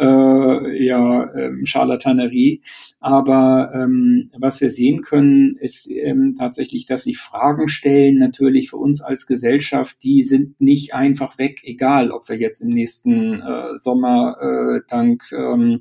[0.00, 2.62] äh, ja ähm, Charlatanerie.
[3.00, 8.76] Aber ähm, was wir sehen können, ist ähm, tatsächlich, dass sie Fragen stellen, natürlich für
[8.78, 13.76] uns als Gesellschaft, die sind nicht einfach weg, egal ob wir jetzt im nächsten äh,
[13.76, 15.78] Sommer äh, dank ähm,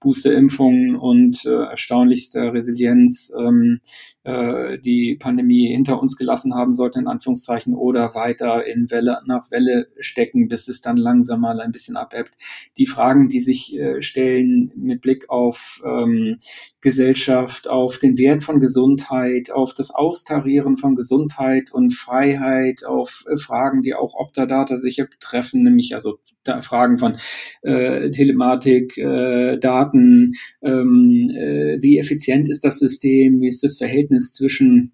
[0.00, 3.80] Boosterimpfungen und äh, erstaunlichster Resilienz ähm,
[4.22, 9.50] äh, die Pandemie hinter uns gelassen haben sollte, in Anführungszeichen, oder weiter in Welle nach
[9.50, 12.36] Welle stecken, bis es dann langsam mal ein bisschen abebbt.
[12.76, 16.38] Die Fragen, die sich äh, stellen mit Blick auf ähm,
[16.80, 23.36] Gesellschaft, auf den Wert von Gesundheit, auf das Austarieren von Gesundheit und Freiheit, auf äh,
[23.36, 27.16] Fragen, die auch Optadata sicher betreffen, nämlich also da Fragen von
[27.62, 34.09] äh, Telematik, äh, Daten, ähm, äh, wie effizient ist das System, wie ist das Verhältnis
[34.18, 34.92] zwischen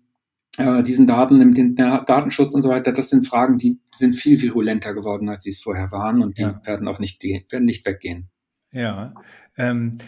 [0.58, 4.94] äh, diesen Daten, dem Datenschutz und so weiter, das sind Fragen, die sind viel virulenter
[4.94, 6.60] geworden, als sie es vorher waren und die ja.
[6.64, 8.30] werden auch nicht, die werden nicht weggehen.
[8.72, 9.14] Ja,
[9.56, 9.98] ähm,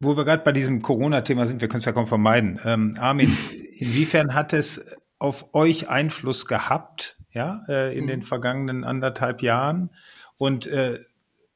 [0.00, 2.60] wo wir gerade bei diesem Corona-Thema sind, wir können es ja kaum vermeiden.
[2.64, 3.34] Ähm, Armin,
[3.78, 4.84] inwiefern hat es
[5.18, 8.08] auf euch Einfluss gehabt, ja, äh, in mhm.
[8.08, 9.90] den vergangenen anderthalb Jahren?
[10.36, 11.00] Und äh,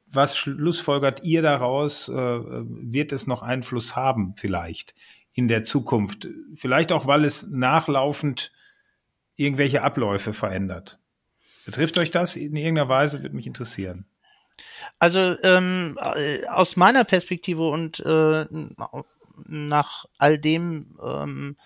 [0.06, 2.08] was schlussfolgert ihr daraus?
[2.08, 4.94] Äh, wird es noch Einfluss haben vielleicht
[5.32, 6.28] in der Zukunft?
[6.54, 8.52] Vielleicht auch, weil es nachlaufend
[9.36, 10.98] irgendwelche Abläufe verändert.
[11.64, 13.22] Betrifft euch das in irgendeiner Weise?
[13.22, 14.06] Würde mich interessieren.
[14.98, 18.46] Also ähm, äh, aus meiner Perspektive und äh,
[19.46, 21.56] nach all dem, ähm,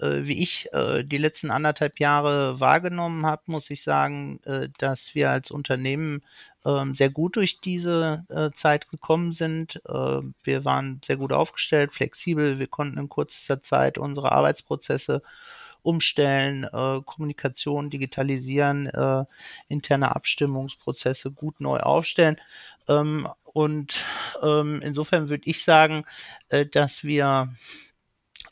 [0.00, 5.14] äh, wie ich äh, die letzten anderthalb Jahre wahrgenommen habe, muss ich sagen, äh, dass
[5.14, 6.22] wir als Unternehmen
[6.64, 9.76] ähm, sehr gut durch diese äh, Zeit gekommen sind.
[9.86, 12.58] Äh, wir waren sehr gut aufgestellt, flexibel.
[12.58, 15.22] Wir konnten in kurzer Zeit unsere Arbeitsprozesse
[15.82, 19.24] umstellen, äh, Kommunikation digitalisieren, äh,
[19.68, 22.36] interne Abstimmungsprozesse gut neu aufstellen.
[22.88, 24.04] Ähm, und
[24.42, 26.04] ähm, insofern würde ich sagen,
[26.72, 27.52] dass wir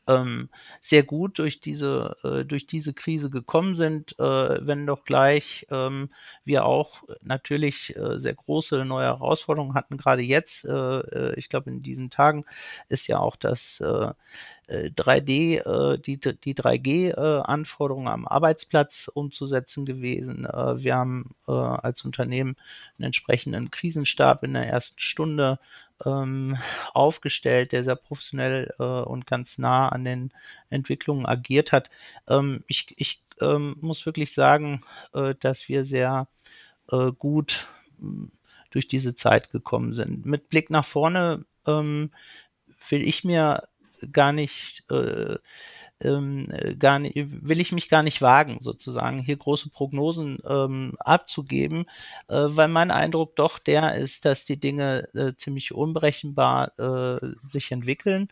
[0.08, 0.48] ähm,
[0.80, 6.10] sehr gut durch diese, äh, durch diese Krise gekommen sind, äh, wenn doch gleich ähm,
[6.44, 9.98] wir auch natürlich äh, sehr große neue Herausforderungen hatten.
[9.98, 12.44] Gerade jetzt, äh, äh, ich glaube, in diesen Tagen
[12.88, 13.82] ist ja auch das
[14.68, 20.44] 3D, äh, die, die 3G-Anforderungen am Arbeitsplatz umzusetzen gewesen.
[20.44, 22.56] wir haben als Unternehmen
[22.98, 25.58] einen entsprechenden Krisenstab in der ersten Stunde
[26.04, 26.56] ähm,
[26.94, 30.32] aufgestellt, der sehr professionell äh, und ganz nah an den
[30.70, 31.90] Entwicklungen agiert hat.
[32.28, 34.82] Ähm, ich ich ähm, muss wirklich sagen,
[35.12, 36.28] äh, dass wir sehr
[36.90, 37.66] äh, gut
[37.98, 38.32] hm,
[38.70, 40.26] durch diese Zeit gekommen sind.
[40.26, 42.10] Mit Blick nach vorne ähm,
[42.88, 43.68] will ich mir
[44.12, 45.36] gar nicht äh,
[46.02, 46.46] ähm,
[46.78, 51.86] gar nicht, will ich mich gar nicht wagen, sozusagen hier große Prognosen ähm, abzugeben,
[52.28, 57.72] äh, weil mein Eindruck doch der ist, dass die Dinge äh, ziemlich unberechenbar äh, sich
[57.72, 58.28] entwickeln.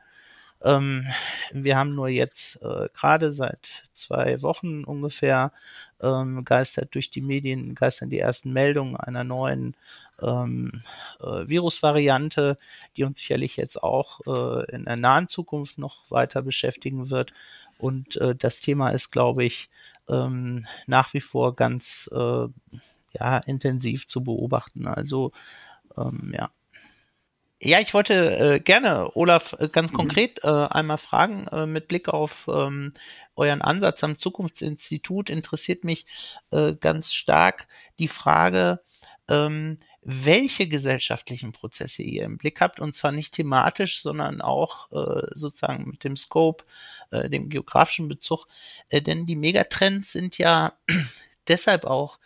[0.63, 1.05] Ähm,
[1.53, 5.53] wir haben nur jetzt äh, gerade seit zwei Wochen ungefähr
[6.01, 9.77] ähm, geistert durch die Medien, geistern die ersten Meldungen einer neuen
[10.23, 10.73] ähm,
[11.21, 12.59] äh, Virusvariante,
[12.97, 17.33] die uns sicherlich jetzt auch äh, in der nahen Zukunft noch weiter beschäftigen wird.
[17.79, 19.69] Und äh, das Thema ist, glaube ich,
[20.09, 22.47] ähm, nach wie vor ganz äh,
[23.13, 24.87] ja, intensiv zu beobachten.
[24.87, 25.33] Also
[25.97, 26.51] ähm, ja.
[27.63, 29.97] Ja, ich wollte äh, gerne, Olaf, äh, ganz mhm.
[29.97, 32.93] konkret einmal fragen, mit Blick auf ähm,
[33.37, 36.07] euren Ansatz am Zukunftsinstitut interessiert mich
[36.51, 38.81] äh, ganz stark die Frage,
[39.29, 39.79] ähm,
[40.09, 45.91] welche gesellschaftlichen Prozesse ihr im Blick habt und zwar nicht thematisch, sondern auch äh, sozusagen
[45.91, 46.65] mit dem Scope,
[47.11, 48.47] äh, dem geografischen Bezug.
[48.89, 50.79] Äh, denn die Megatrends sind ja
[51.49, 52.21] deshalb auch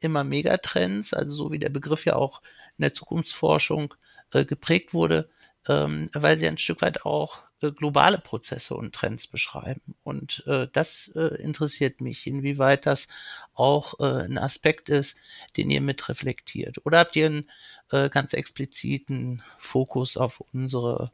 [0.00, 2.40] immer Megatrends, also so wie der Begriff ja auch
[2.78, 3.94] in der Zukunftsforschung
[4.32, 5.28] äh, geprägt wurde,
[5.68, 9.94] ähm, weil sie ein Stück weit auch äh, globale Prozesse und Trends beschreiben.
[10.02, 13.08] Und äh, das äh, interessiert mich, inwieweit das
[13.54, 15.18] auch äh, ein Aspekt ist,
[15.56, 16.84] den ihr mit reflektiert.
[16.84, 17.50] Oder habt ihr einen
[17.90, 21.12] äh, ganz expliziten Fokus auf unsere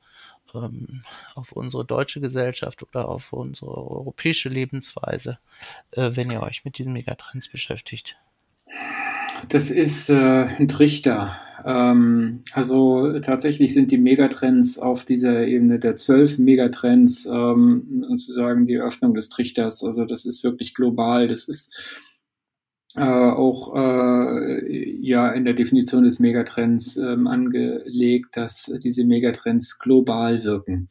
[0.54, 1.02] ähm,
[1.34, 5.38] auf unsere deutsche Gesellschaft oder auf unsere europäische Lebensweise,
[5.92, 8.16] äh, wenn ihr euch mit diesen Megatrends beschäftigt?
[9.48, 11.36] Das ist äh, ein Trichter.
[11.64, 18.78] Ähm, also tatsächlich sind die Megatrends auf dieser Ebene der zwölf Megatrends ähm, sozusagen die
[18.78, 19.84] Öffnung des Trichters.
[19.84, 21.28] Also das ist wirklich global.
[21.28, 21.74] Das ist
[22.96, 30.42] äh, auch äh, ja in der Definition des Megatrends ähm, angelegt, dass diese Megatrends global
[30.42, 30.88] wirken.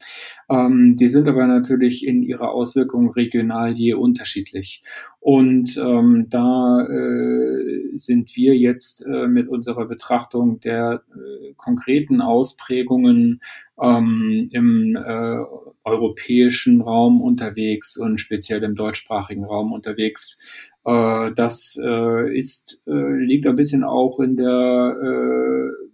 [0.48, 4.82] Ähm, die sind aber natürlich in ihrer Auswirkung regional je unterschiedlich.
[5.20, 13.40] Und ähm, da äh, sind wir jetzt äh, mit unserer Betrachtung der äh, konkreten Ausprägungen
[13.80, 15.44] ähm, im äh,
[15.84, 20.38] europäischen Raum unterwegs und speziell im deutschsprachigen Raum unterwegs.
[20.84, 25.90] Äh, das äh, ist, äh, liegt ein bisschen auch in der äh,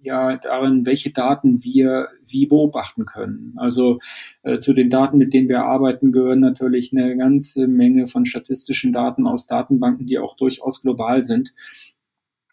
[0.00, 3.54] ja darin, welche Daten wir wie beobachten können.
[3.56, 3.98] Also
[4.42, 8.92] äh, zu den Daten, mit denen wir arbeiten, gehören natürlich eine ganze Menge von statistischen
[8.92, 11.54] Daten aus Datenbanken, die auch durchaus global sind.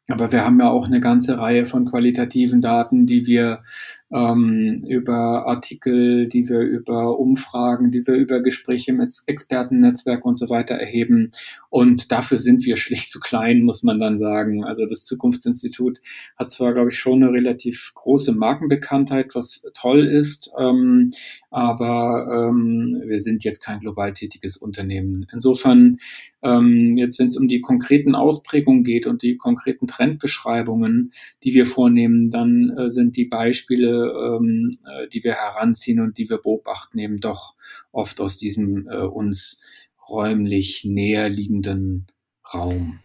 [0.08, 3.64] Aber wir haben ja auch eine ganze Reihe von qualitativen Daten, die wir
[4.12, 10.49] ähm, über Artikel, die wir über Umfragen, die wir über Gespräche mit Expertennetzwerken und so
[10.49, 11.32] weiter erheben.
[11.70, 14.64] Und dafür sind wir schlicht zu klein, muss man dann sagen.
[14.64, 15.99] Also das Zukunftsinstitut
[16.38, 21.12] hat zwar, glaube ich, schon eine relativ große Markenbekanntheit, was toll ist, ähm,
[21.49, 25.26] aber ähm, wir sind jetzt kein global tätiges Unternehmen.
[25.34, 25.97] Insofern,
[26.43, 31.12] ähm, jetzt wenn es um die konkreten Ausprägungen geht und die konkreten Trendbeschreibungen,
[31.43, 36.30] die wir vornehmen, dann äh, sind die Beispiele ähm, äh, die wir heranziehen und die
[36.30, 37.56] wir beobachten, eben doch
[37.91, 39.62] oft aus diesem äh, uns
[40.08, 42.08] räumlich näher liegenden
[42.54, 43.00] Raum.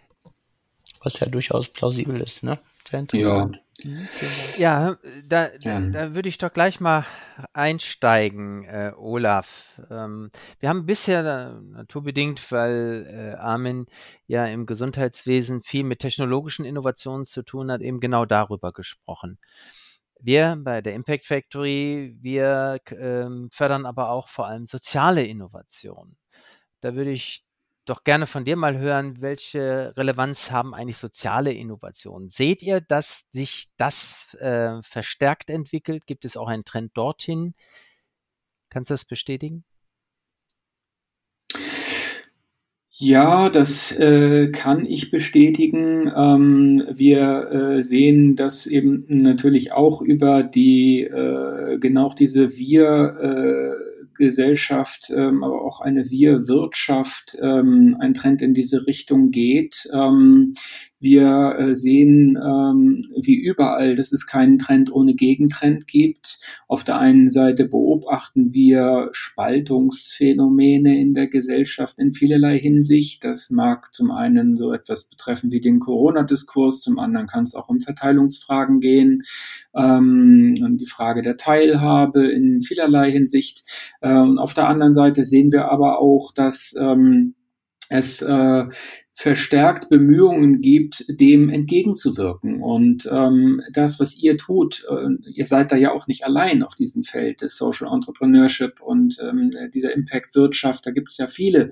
[1.03, 2.59] Was ja durchaus plausibel ist, ne?
[2.91, 3.62] Sehr interessant.
[4.59, 7.07] Ja, da, da, da würde ich doch gleich mal
[7.53, 9.80] einsteigen, äh, Olaf.
[9.91, 13.86] Ähm, wir haben bisher äh, naturbedingt, weil äh, Armin
[14.26, 19.38] ja im Gesundheitswesen viel mit technologischen Innovationen zu tun hat, eben genau darüber gesprochen.
[20.23, 26.16] Wir bei der Impact Factory, wir ähm, fördern aber auch vor allem soziale Innovation.
[26.81, 27.45] Da würde ich
[27.87, 32.29] doch gerne von dir mal hören, welche Relevanz haben eigentlich soziale Innovationen?
[32.29, 36.07] Seht ihr, dass sich das äh, verstärkt entwickelt?
[36.07, 37.55] Gibt es auch einen Trend dorthin?
[38.68, 39.64] Kannst du das bestätigen?
[43.03, 46.12] Ja, das äh, kann ich bestätigen.
[46.14, 53.90] Ähm, wir äh, sehen das eben natürlich auch über die äh, genau diese wir äh,
[54.18, 59.88] Gesellschaft, ähm, aber auch eine Wir-Wirtschaft ähm, ein Trend in diese Richtung geht.
[59.94, 60.53] Ähm,
[61.01, 66.40] wir äh, sehen, ähm, wie überall, dass es keinen Trend ohne Gegentrend gibt.
[66.68, 73.24] Auf der einen Seite beobachten wir Spaltungsphänomene in der Gesellschaft in vielerlei Hinsicht.
[73.24, 77.68] Das mag zum einen so etwas betreffen wie den Corona-Diskurs, zum anderen kann es auch
[77.68, 79.22] um Verteilungsfragen gehen
[79.74, 83.64] ähm, und die Frage der Teilhabe in vielerlei Hinsicht.
[84.03, 87.34] Ähm, auf der anderen Seite sehen wir aber auch, dass ähm,
[87.88, 88.66] es äh,
[89.21, 92.62] verstärkt Bemühungen gibt, dem entgegenzuwirken.
[92.62, 96.75] Und ähm, das, was ihr tut, äh, ihr seid da ja auch nicht allein auf
[96.75, 100.87] diesem Feld des Social Entrepreneurship und ähm, dieser Impact-Wirtschaft.
[100.87, 101.68] Da gibt es ja viele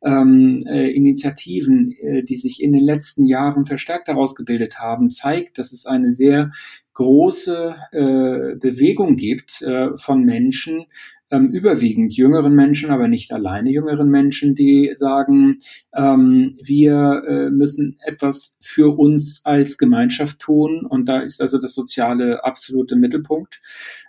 [0.00, 5.72] ähm, äh, Initiativen, äh, die sich in den letzten Jahren verstärkt herausgebildet haben, zeigt, dass
[5.72, 6.52] es eine sehr
[6.94, 10.84] große äh, Bewegung gibt äh, von Menschen,
[11.32, 15.58] ähm, überwiegend jüngeren Menschen, aber nicht alleine jüngeren Menschen, die sagen,
[15.94, 20.86] ähm, wir äh, müssen etwas für uns als Gemeinschaft tun.
[20.86, 23.60] Und da ist also das Soziale absolute Mittelpunkt.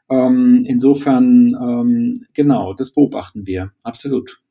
[0.10, 4.43] Ähm, insofern, ähm, genau, das beobachten wir, absolut.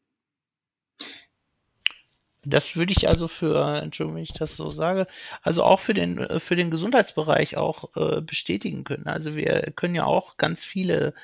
[2.44, 5.06] Das würde ich also für, Entschuldigung, wenn ich das so sage,
[5.42, 9.06] also auch für den, für den Gesundheitsbereich auch äh, bestätigen können.
[9.06, 11.14] Also wir können ja auch ganz viele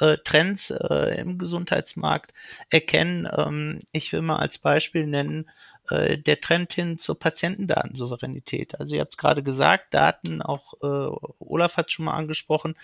[0.00, 2.34] äh, Trends äh, im Gesundheitsmarkt
[2.70, 3.28] erkennen.
[3.36, 5.50] Ähm, ich will mal als Beispiel nennen,
[5.90, 8.78] äh, der Trend hin zur Patientendatensouveränität.
[8.80, 12.74] Also ihr habt es gerade gesagt, Daten, auch äh, Olaf hat schon mal angesprochen,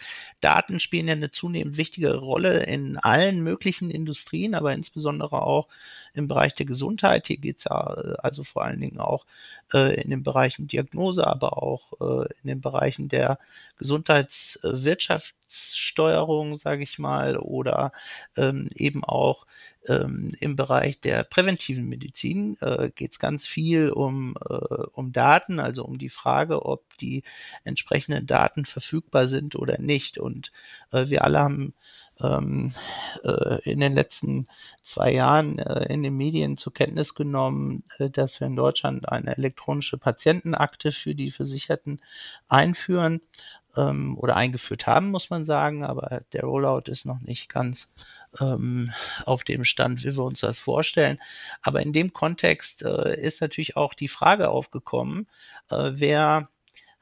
[0.41, 5.69] Daten spielen ja eine zunehmend wichtige Rolle in allen möglichen Industrien, aber insbesondere auch
[6.15, 7.27] im Bereich der Gesundheit.
[7.27, 9.27] Hier geht es ja äh, also vor allen Dingen auch
[9.73, 13.39] äh, in den Bereichen Diagnose, aber auch äh, in den Bereichen der
[15.47, 17.93] Gesundheitswirtschaftssteuerung, sage ich mal, oder
[18.37, 19.47] ähm, eben auch
[19.89, 24.55] ähm, im Bereich der präventiven Medizin äh, geht es ganz viel um, äh,
[24.93, 27.23] um Daten, also um die Frage, ob die
[27.65, 30.19] entsprechenden Daten verfügbar sind oder nicht.
[30.19, 30.53] Und
[30.91, 31.75] äh, wir alle haben
[32.21, 32.73] ähm,
[33.25, 34.49] äh, in den letzten
[34.83, 39.37] zwei Jahren äh, in den Medien zur Kenntnis genommen, äh, dass wir in Deutschland eine
[39.37, 42.01] elektronische Patientenakte für die Versicherten
[42.49, 43.21] einführen
[43.77, 47.91] ähm, oder eingeführt haben, muss man sagen, aber der Rollout ist noch nicht ganz
[48.41, 48.93] ähm,
[49.25, 51.19] auf dem Stand, wie wir uns das vorstellen.
[51.63, 55.29] Aber in dem Kontext äh, ist natürlich auch die Frage aufgekommen,
[55.71, 56.49] äh, wer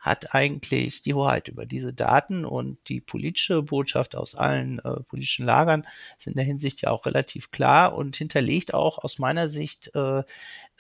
[0.05, 5.47] hat eigentlich die Hoheit über diese Daten und die politische Botschaft aus allen äh, politischen
[5.47, 5.87] Lagern
[6.19, 10.23] ist in der Hinsicht ja auch relativ klar und hinterlegt auch aus meiner Sicht äh,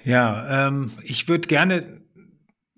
[0.07, 2.01] Ja, ähm, ich würde gerne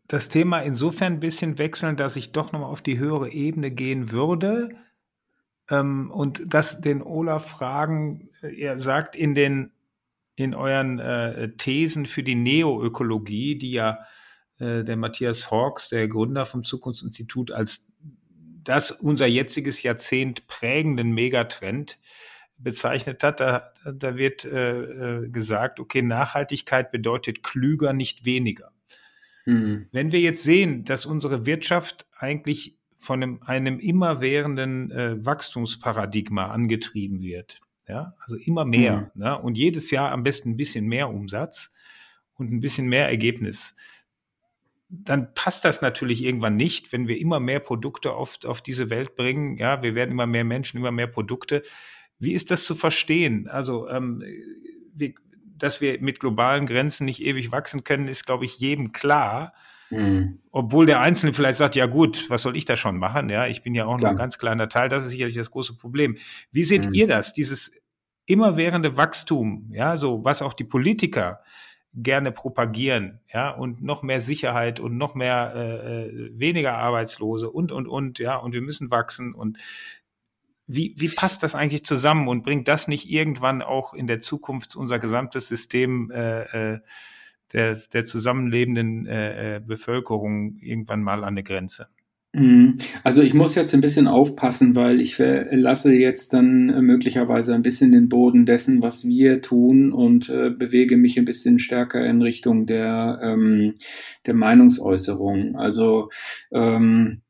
[0.08, 4.12] das Thema insofern ein bisschen wechseln, dass ich doch nochmal auf die höhere Ebene gehen
[4.12, 4.72] würde
[5.70, 8.32] ähm, und das den Olaf fragen.
[8.42, 9.72] Er sagt in den
[10.38, 14.00] in euren äh, Thesen für die Neoökologie, die ja
[14.58, 17.88] äh, der Matthias Hawks, der Gründer vom Zukunftsinstitut, als
[18.64, 22.00] das unser jetziges Jahrzehnt prägenden Megatrend
[22.60, 23.40] bezeichnet hat.
[23.40, 24.82] Da, da wird äh,
[25.24, 28.72] äh, gesagt, okay, Nachhaltigkeit bedeutet klüger, nicht weniger.
[29.46, 29.88] Mhm.
[29.92, 37.22] Wenn wir jetzt sehen, dass unsere Wirtschaft eigentlich von einem, einem immerwährenden äh, Wachstumsparadigma angetrieben
[37.22, 39.22] wird, ja, also immer mehr, mhm.
[39.24, 39.40] ne?
[39.40, 41.74] und jedes Jahr am besten ein bisschen mehr Umsatz
[42.36, 43.76] und ein bisschen mehr Ergebnis,
[44.90, 49.16] dann passt das natürlich irgendwann nicht, wenn wir immer mehr Produkte auf, auf diese Welt
[49.16, 49.58] bringen.
[49.58, 51.62] Ja, wir werden immer mehr Menschen, immer mehr Produkte.
[52.20, 53.48] Wie ist das zu verstehen?
[53.48, 54.24] Also, ähm,
[54.94, 55.16] wie,
[55.58, 59.54] dass wir mit globalen Grenzen nicht ewig wachsen können, ist, glaube ich, jedem klar.
[59.90, 60.40] Mhm.
[60.52, 63.30] Obwohl der Einzelne vielleicht sagt, ja gut, was soll ich da schon machen?
[63.30, 64.12] Ja, ich bin ja auch Klar.
[64.12, 64.90] nur ein ganz kleiner Teil.
[64.90, 66.18] Das ist sicherlich das große Problem.
[66.52, 66.94] Wie seht mhm.
[66.94, 67.34] ihr das?
[67.34, 67.72] Dieses
[68.26, 71.42] immerwährende Wachstum, ja, so was auch die Politiker
[71.96, 77.72] gerne propagieren, ja, und noch mehr Sicherheit und noch mehr äh, äh weniger Arbeitslose und
[77.72, 79.58] und und, ja, und wir müssen wachsen und
[80.72, 84.76] wie, wie passt das eigentlich zusammen und bringt das nicht irgendwann auch in der Zukunft
[84.76, 86.80] unser gesamtes System äh, äh,
[87.54, 91.88] der, der zusammenlebenden äh, äh, Bevölkerung irgendwann mal an eine Grenze?
[92.34, 92.78] Mhm.
[93.04, 97.64] Also ich muss jetzt ein bisschen aufpassen, weil ich verlasse jetzt dann äh, möglicherweise ein
[97.64, 102.22] bisschen den Boden dessen, was wir tun und äh, bewege mich ein bisschen stärker in
[102.22, 103.74] Richtung der, ähm,
[104.28, 105.56] der Meinungsäußerung.
[105.56, 106.10] Also
[106.52, 107.24] ähm,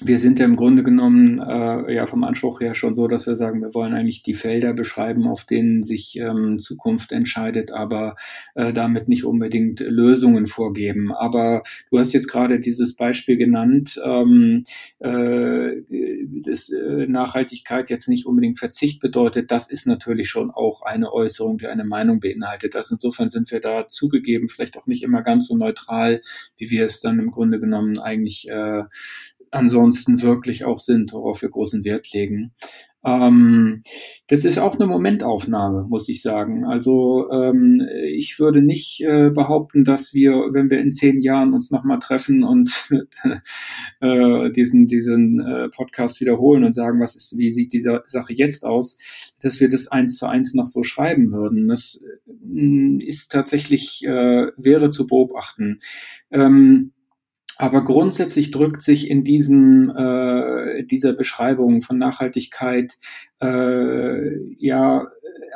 [0.00, 3.36] wir sind ja im Grunde genommen äh, ja vom Anspruch her schon so, dass wir
[3.36, 8.16] sagen, wir wollen eigentlich die Felder beschreiben, auf denen sich ähm, Zukunft entscheidet, aber
[8.54, 11.12] äh, damit nicht unbedingt Lösungen vorgeben.
[11.12, 14.64] Aber du hast jetzt gerade dieses Beispiel genannt, ähm,
[14.98, 15.76] äh,
[16.44, 19.50] dass äh, Nachhaltigkeit jetzt nicht unbedingt Verzicht bedeutet.
[19.50, 22.76] Das ist natürlich schon auch eine Äußerung, die eine Meinung beinhaltet.
[22.76, 26.22] Also insofern sind wir da zugegeben, vielleicht auch nicht immer ganz so neutral,
[26.56, 28.82] wie wir es dann im Grunde genommen eigentlich äh,
[29.50, 32.52] ansonsten wirklich auch sind, worauf wir großen Wert legen.
[33.06, 33.82] Ähm,
[34.26, 36.64] das ist auch eine Momentaufnahme, muss ich sagen.
[36.64, 41.70] Also ähm, ich würde nicht äh, behaupten, dass wir, wenn wir in zehn Jahren uns
[41.70, 42.90] nochmal treffen und
[44.00, 48.64] äh, diesen, diesen äh, Podcast wiederholen und sagen, was ist, wie sieht diese Sache jetzt
[48.64, 48.98] aus,
[49.40, 51.68] dass wir das eins zu eins noch so schreiben würden.
[51.68, 55.78] Das äh, ist tatsächlich, äh, wäre zu beobachten.
[56.32, 56.92] Ähm,
[57.58, 62.98] aber grundsätzlich drückt sich in diesem, äh, dieser Beschreibung von Nachhaltigkeit
[63.40, 65.06] äh, ja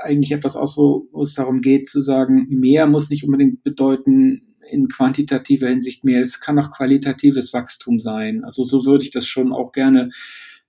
[0.02, 4.50] eigentlich etwas aus, wo, wo es darum geht zu sagen, mehr muss nicht unbedingt bedeuten,
[4.70, 6.20] in quantitativer Hinsicht mehr.
[6.20, 8.44] Es kann auch qualitatives Wachstum sein.
[8.44, 10.10] Also so würde ich das schon auch gerne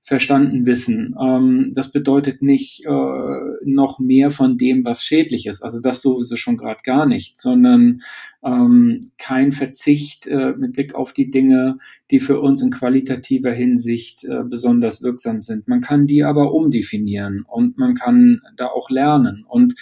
[0.04, 1.16] verstanden wissen.
[1.22, 5.62] Ähm, das bedeutet nicht äh, noch mehr von dem, was schädlich ist.
[5.62, 8.02] Also das sowieso schon gerade gar nicht, sondern
[8.43, 11.78] ähm, kein Verzicht äh, mit Blick auf die Dinge,
[12.10, 15.68] die für uns in qualitativer Hinsicht äh, besonders wirksam sind.
[15.68, 19.45] Man kann die aber umdefinieren und man kann da auch lernen.
[19.47, 19.76] Und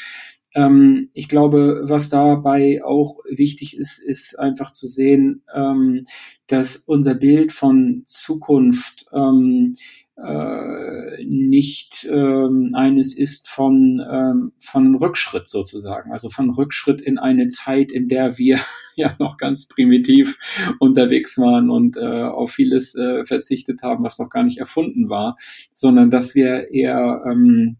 [0.55, 6.05] ähm, ich glaube, was dabei auch wichtig ist, ist einfach zu sehen, ähm,
[6.47, 9.75] dass unser Bild von Zukunft ähm,
[10.23, 17.47] äh, nicht ähm, eines ist von, ähm, von Rückschritt sozusagen, also von Rückschritt in eine
[17.47, 18.59] Zeit, in der wir
[18.95, 20.37] ja noch ganz primitiv
[20.79, 25.37] unterwegs waren und äh, auf vieles äh, verzichtet haben, was noch gar nicht erfunden war,
[25.73, 27.77] sondern dass wir eher ähm,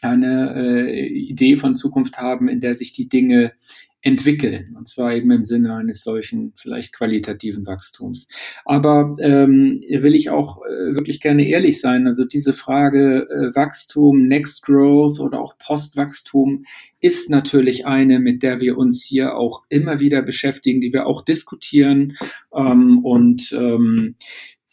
[0.00, 3.52] eine äh, Idee von Zukunft haben, in der sich die Dinge
[4.04, 4.74] entwickeln.
[4.76, 8.28] Und zwar eben im Sinne eines solchen vielleicht qualitativen Wachstums.
[8.66, 12.06] Aber ähm, will ich auch äh, wirklich gerne ehrlich sein.
[12.06, 16.64] Also diese Frage äh, Wachstum, Next Growth oder auch Postwachstum
[17.00, 21.22] ist natürlich eine, mit der wir uns hier auch immer wieder beschäftigen, die wir auch
[21.22, 22.18] diskutieren.
[22.54, 24.16] Ähm, und ähm,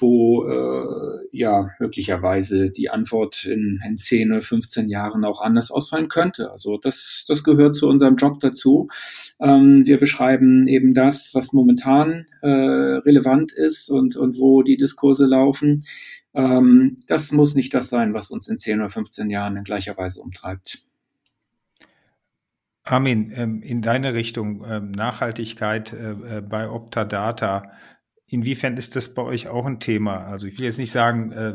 [0.01, 6.09] wo äh, ja möglicherweise die Antwort in, in 10 oder 15 Jahren auch anders ausfallen
[6.09, 6.51] könnte.
[6.51, 8.87] Also das, das gehört zu unserem Job dazu.
[9.39, 15.25] Ähm, wir beschreiben eben das, was momentan äh, relevant ist und, und wo die Diskurse
[15.25, 15.83] laufen.
[16.33, 19.97] Ähm, das muss nicht das sein, was uns in 10 oder 15 Jahren in gleicher
[19.97, 20.79] Weise umtreibt.
[22.83, 27.71] Armin, ähm, in deine Richtung ähm, Nachhaltigkeit äh, äh, bei Optadata
[28.31, 30.25] Inwiefern ist das bei euch auch ein Thema?
[30.25, 31.53] Also ich will jetzt nicht sagen, äh,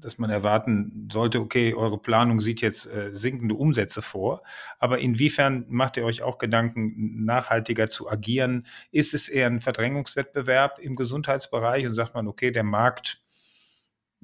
[0.00, 4.42] dass man erwarten sollte, okay, eure Planung sieht jetzt äh, sinkende Umsätze vor.
[4.78, 8.66] Aber inwiefern macht ihr euch auch Gedanken, nachhaltiger zu agieren?
[8.92, 13.22] Ist es eher ein Verdrängungswettbewerb im Gesundheitsbereich und sagt man, okay, der Markt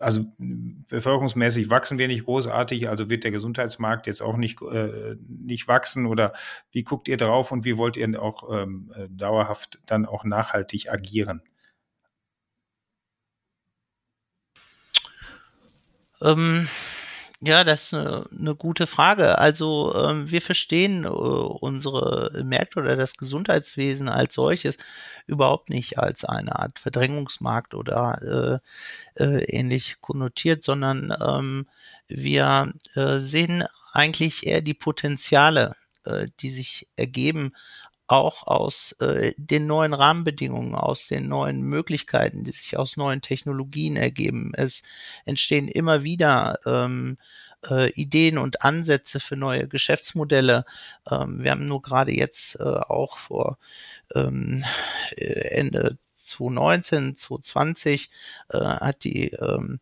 [0.00, 5.68] also bevölkerungsmäßig wachsen wir nicht großartig, also wird der Gesundheitsmarkt jetzt auch nicht, äh, nicht
[5.68, 6.32] wachsen oder
[6.72, 10.90] wie guckt ihr drauf und wie wollt ihr auch ähm, äh, dauerhaft dann auch nachhaltig
[10.90, 11.42] agieren?
[16.22, 16.66] Ähm,
[17.42, 19.38] ja, das ist eine, eine gute Frage.
[19.38, 24.76] Also ähm, wir verstehen äh, unsere Märkte oder das Gesundheitswesen als solches
[25.26, 28.60] überhaupt nicht als eine Art Verdrängungsmarkt oder
[29.18, 31.66] äh, äh, ähnlich konnotiert, sondern ähm,
[32.08, 35.74] wir äh, sehen eigentlich eher die Potenziale,
[36.04, 37.52] äh, die sich ergeben
[38.10, 43.96] auch aus äh, den neuen Rahmenbedingungen, aus den neuen Möglichkeiten, die sich aus neuen Technologien
[43.96, 44.52] ergeben.
[44.54, 44.82] Es
[45.26, 47.18] entstehen immer wieder ähm,
[47.68, 50.64] äh, Ideen und Ansätze für neue Geschäftsmodelle.
[51.08, 53.58] Ähm, wir haben nur gerade jetzt äh, auch vor
[54.14, 54.64] ähm,
[55.16, 58.10] Ende 2019, 2020
[58.48, 59.78] äh, hat die ähm,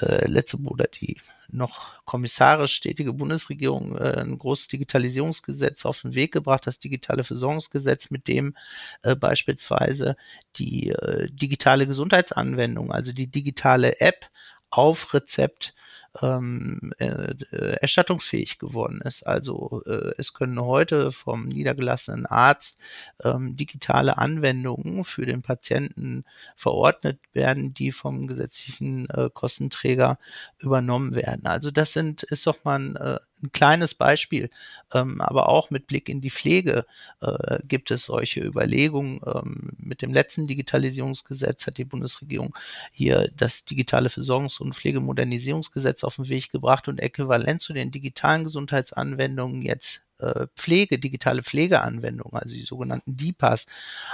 [0.00, 1.16] äh, letzte oder die
[1.54, 8.10] noch kommissarisch stetige Bundesregierung äh, ein großes Digitalisierungsgesetz auf den Weg gebracht, das digitale Versorgungsgesetz,
[8.10, 8.54] mit dem
[9.02, 10.16] äh, beispielsweise
[10.56, 14.28] die äh, digitale Gesundheitsanwendung, also die digitale App
[14.70, 15.74] auf Rezept
[16.22, 19.26] ähm, äh, äh, erstattungsfähig geworden ist.
[19.26, 22.78] Also äh, es können heute vom niedergelassenen Arzt
[23.22, 26.24] ähm, digitale Anwendungen für den Patienten
[26.56, 30.18] verordnet werden, die vom gesetzlichen äh, Kostenträger
[30.58, 31.46] übernommen werden.
[31.46, 34.50] Also das sind ist doch mal ein, äh, ein kleines Beispiel,
[34.92, 36.86] ähm, aber auch mit Blick in die Pflege
[37.20, 39.20] äh, gibt es solche Überlegungen.
[39.26, 42.54] Ähm, mit dem letzten Digitalisierungsgesetz hat die Bundesregierung
[42.92, 48.44] hier das digitale Versorgungs- und Pflegemodernisierungsgesetz auf den Weg gebracht und äquivalent zu den digitalen
[48.44, 53.66] Gesundheitsanwendungen jetzt äh, Pflege, digitale Pflegeanwendungen, also die sogenannten DIPAs,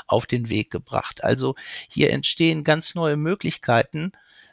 [0.07, 1.23] auf den Weg gebracht.
[1.23, 1.55] Also
[1.89, 4.13] hier entstehen ganz neue Möglichkeiten,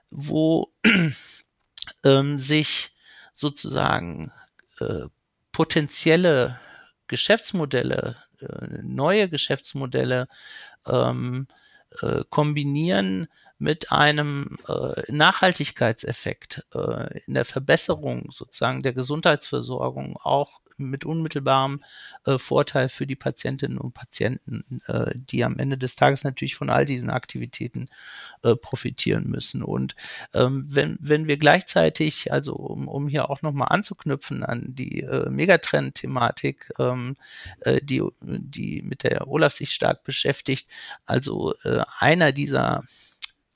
[0.09, 0.71] wo
[2.03, 2.91] ähm, sich
[3.33, 4.31] sozusagen
[4.79, 5.07] äh,
[5.51, 6.59] potenzielle
[7.07, 10.27] Geschäftsmodelle, äh, neue Geschäftsmodelle
[10.85, 11.47] ähm,
[12.01, 13.27] äh, kombinieren
[13.59, 21.83] mit einem äh, Nachhaltigkeitseffekt äh, in der Verbesserung sozusagen der Gesundheitsversorgung auch mit unmittelbarem
[22.25, 26.69] äh, Vorteil für die Patientinnen und Patienten, äh, die am Ende des Tages natürlich von
[26.69, 27.89] all diesen Aktivitäten
[28.43, 29.63] äh, profitieren müssen.
[29.63, 29.95] Und
[30.33, 35.29] ähm, wenn, wenn wir gleichzeitig, also um, um hier auch nochmal anzuknüpfen an die äh,
[35.29, 37.17] Megatrend-Thematik, ähm,
[37.61, 40.69] äh, die, die mit der Olaf sich stark beschäftigt,
[41.05, 42.83] also äh, einer dieser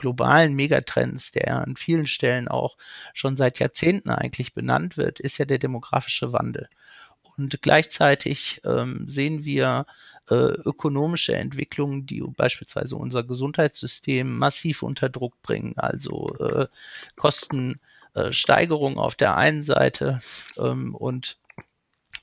[0.02, 2.76] globalen Megatrends, der an vielen Stellen auch
[3.14, 6.68] schon seit Jahrzehnten eigentlich benannt wird, ist ja der demografische Wandel.
[7.38, 9.86] Und gleichzeitig ähm, sehen wir
[10.30, 16.68] äh, ökonomische Entwicklungen, die beispielsweise unser Gesundheitssystem massiv unter Druck bringen, also äh,
[17.16, 20.20] Kostensteigerung auf der einen Seite
[20.58, 21.38] ähm, und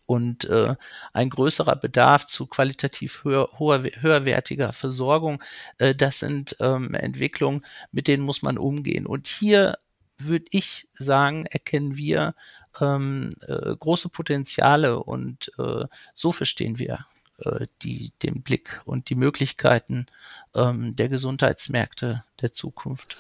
[0.09, 0.75] und äh,
[1.13, 5.43] ein größerer Bedarf zu qualitativ höher, hoher, höherwertiger Versorgung.
[5.77, 9.05] Äh, das sind ähm, Entwicklungen, mit denen muss man umgehen.
[9.05, 9.77] Und hier
[10.17, 12.35] würde ich sagen, erkennen wir
[12.81, 15.85] ähm, äh, große Potenziale und äh,
[16.15, 17.05] so verstehen wir
[17.41, 20.07] äh, die, den Blick und die Möglichkeiten
[20.55, 23.19] ähm, der Gesundheitsmärkte der Zukunft.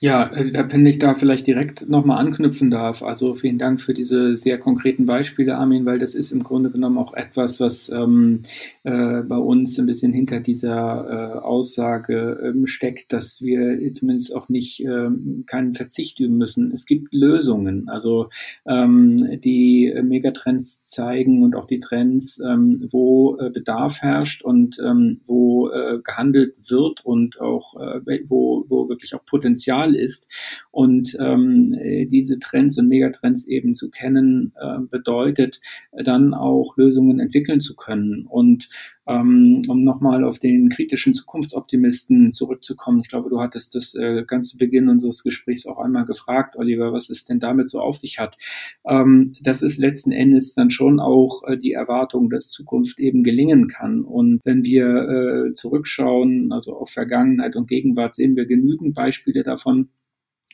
[0.00, 3.02] Ja, äh, wenn ich da vielleicht direkt nochmal anknüpfen darf.
[3.02, 6.98] Also vielen Dank für diese sehr konkreten Beispiele, Armin, weil das ist im Grunde genommen
[6.98, 8.42] auch etwas, was ähm,
[8.82, 14.48] äh, bei uns ein bisschen hinter dieser äh, Aussage ähm, steckt, dass wir zumindest auch
[14.48, 16.72] nicht ähm, keinen Verzicht üben müssen.
[16.72, 17.88] Es gibt Lösungen.
[17.88, 18.28] Also
[18.66, 25.20] ähm, die Megatrends zeigen und auch die Trends, ähm, wo äh, Bedarf herrscht und ähm,
[25.24, 30.28] wo äh, gehandelt wird und auch äh, wo, wo wirklich auch Potenzial ist.
[30.74, 31.72] Und ähm,
[32.10, 35.60] diese Trends und Megatrends eben zu kennen, äh, bedeutet
[35.92, 38.26] dann auch Lösungen entwickeln zu können.
[38.26, 38.68] Und
[39.06, 44.48] ähm, um nochmal auf den kritischen Zukunftsoptimisten zurückzukommen, ich glaube, du hattest das äh, ganz
[44.48, 48.18] zu Beginn unseres Gesprächs auch einmal gefragt, Oliver, was es denn damit so auf sich
[48.18, 48.36] hat.
[48.84, 53.68] Ähm, das ist letzten Endes dann schon auch äh, die Erwartung, dass Zukunft eben gelingen
[53.68, 54.02] kann.
[54.02, 59.90] Und wenn wir äh, zurückschauen, also auf Vergangenheit und Gegenwart, sehen wir genügend Beispiele davon,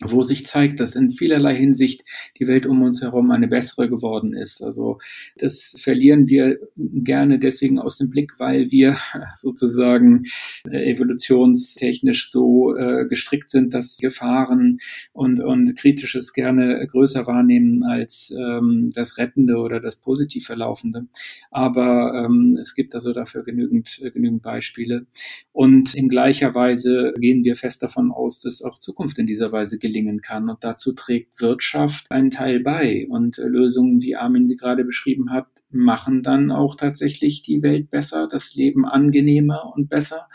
[0.03, 2.05] wo sich zeigt, dass in vielerlei Hinsicht
[2.38, 4.62] die Welt um uns herum eine bessere geworden ist.
[4.62, 4.98] Also
[5.36, 8.96] das verlieren wir gerne deswegen aus dem Blick, weil wir
[9.36, 10.24] sozusagen
[10.70, 14.78] äh, evolutionstechnisch so äh, gestrickt sind, dass Gefahren
[15.12, 21.09] und, und Kritisches gerne größer wahrnehmen als ähm, das Rettende oder das positiv Verlaufende.
[21.51, 25.07] Aber ähm, es gibt also dafür genügend, äh, genügend Beispiele.
[25.53, 29.78] Und in gleicher Weise gehen wir fest davon aus, dass auch Zukunft in dieser Weise
[29.78, 30.49] gelingt gelingen kann.
[30.49, 33.07] Und dazu trägt Wirtschaft einen Teil bei.
[33.09, 37.91] Und äh, Lösungen, wie Armin sie gerade beschrieben hat, machen dann auch tatsächlich die Welt
[37.91, 40.28] besser, das Leben angenehmer und besser.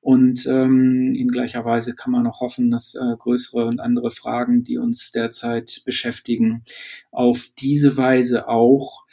[0.00, 4.62] Und ähm, in gleicher Weise kann man auch hoffen, dass äh, größere und andere Fragen,
[4.62, 6.62] die uns derzeit beschäftigen,
[7.10, 9.04] auf diese Weise auch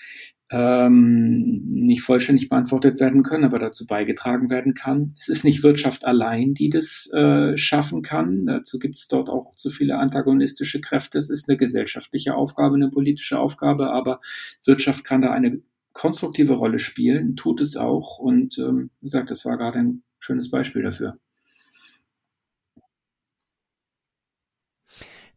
[0.54, 5.16] ähm, nicht vollständig beantwortet werden können, aber dazu beigetragen werden kann.
[5.18, 8.46] Es ist nicht Wirtschaft allein, die das äh, schaffen kann.
[8.46, 11.18] Dazu gibt es dort auch zu viele antagonistische Kräfte.
[11.18, 14.20] Es ist eine gesellschaftliche Aufgabe, eine politische Aufgabe, aber
[14.64, 18.20] Wirtschaft kann da eine konstruktive Rolle spielen, tut es auch.
[18.20, 21.18] Und ähm, wie gesagt, das war gerade ein schönes Beispiel dafür.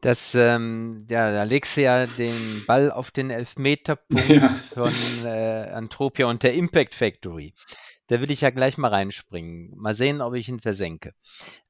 [0.01, 4.49] Das, ähm, ja, da legst du ja den Ball auf den Elfmeterpunkt ja.
[4.73, 4.93] von
[5.25, 7.55] äh, Antropia und der Impact Factory.
[8.09, 9.73] Da will ich ja gleich mal reinspringen.
[9.77, 11.15] Mal sehen, ob ich ihn versenke.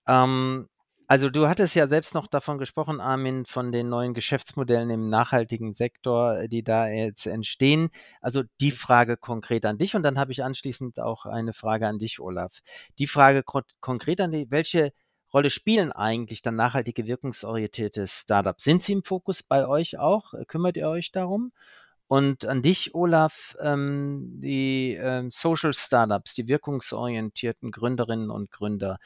[0.06, 0.68] Ähm,
[1.08, 5.72] also du hattest ja selbst noch davon gesprochen, Armin, von den neuen Geschäftsmodellen im nachhaltigen
[5.72, 7.90] Sektor, die da jetzt entstehen.
[8.20, 11.98] Also die Frage konkret an dich und dann habe ich anschließend auch eine Frage an
[11.98, 12.58] dich, Olaf.
[12.98, 14.92] Die Frage konkret an dich, welche
[15.36, 18.64] Rolle spielen eigentlich dann nachhaltige, wirkungsorientierte Startups?
[18.64, 20.32] Sind sie im Fokus bei euch auch?
[20.46, 21.52] Kümmert ihr euch darum?
[22.06, 28.98] Und an dich, Olaf, ähm, die ähm, Social Startups, die wirkungsorientierten Gründerinnen und Gründer,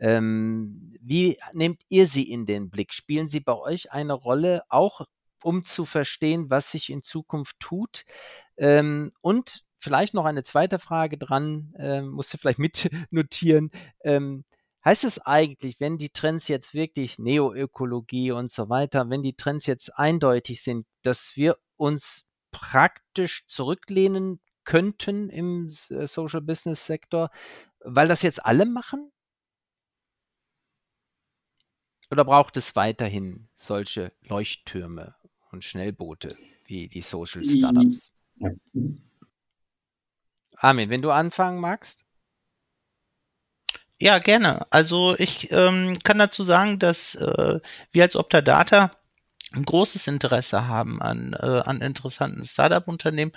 [0.00, 2.94] ähm, wie nehmt ihr sie in den Blick?
[2.94, 5.02] Spielen sie bei euch eine Rolle, auch
[5.42, 8.06] um zu verstehen, was sich in Zukunft tut?
[8.56, 12.58] Ähm, und vielleicht noch eine zweite Frage dran, äh, musst du vielleicht
[13.10, 13.70] mitnotieren.
[14.02, 14.46] Ähm,
[14.84, 19.64] Heißt es eigentlich, wenn die Trends jetzt wirklich Neoökologie und so weiter, wenn die Trends
[19.66, 27.30] jetzt eindeutig sind, dass wir uns praktisch zurücklehnen könnten im äh, Social Business Sektor,
[27.80, 29.10] weil das jetzt alle machen?
[32.10, 35.14] Oder braucht es weiterhin solche Leuchttürme
[35.50, 38.12] und Schnellboote wie die Social Startups?
[40.56, 42.03] Armin, wenn du anfangen magst?
[44.00, 44.66] Ja, gerne.
[44.70, 47.60] Also ich ähm, kann dazu sagen, dass äh,
[47.92, 48.90] wir als Optadata
[49.52, 53.32] ein großes Interesse haben an, äh, an interessanten Startup-Unternehmen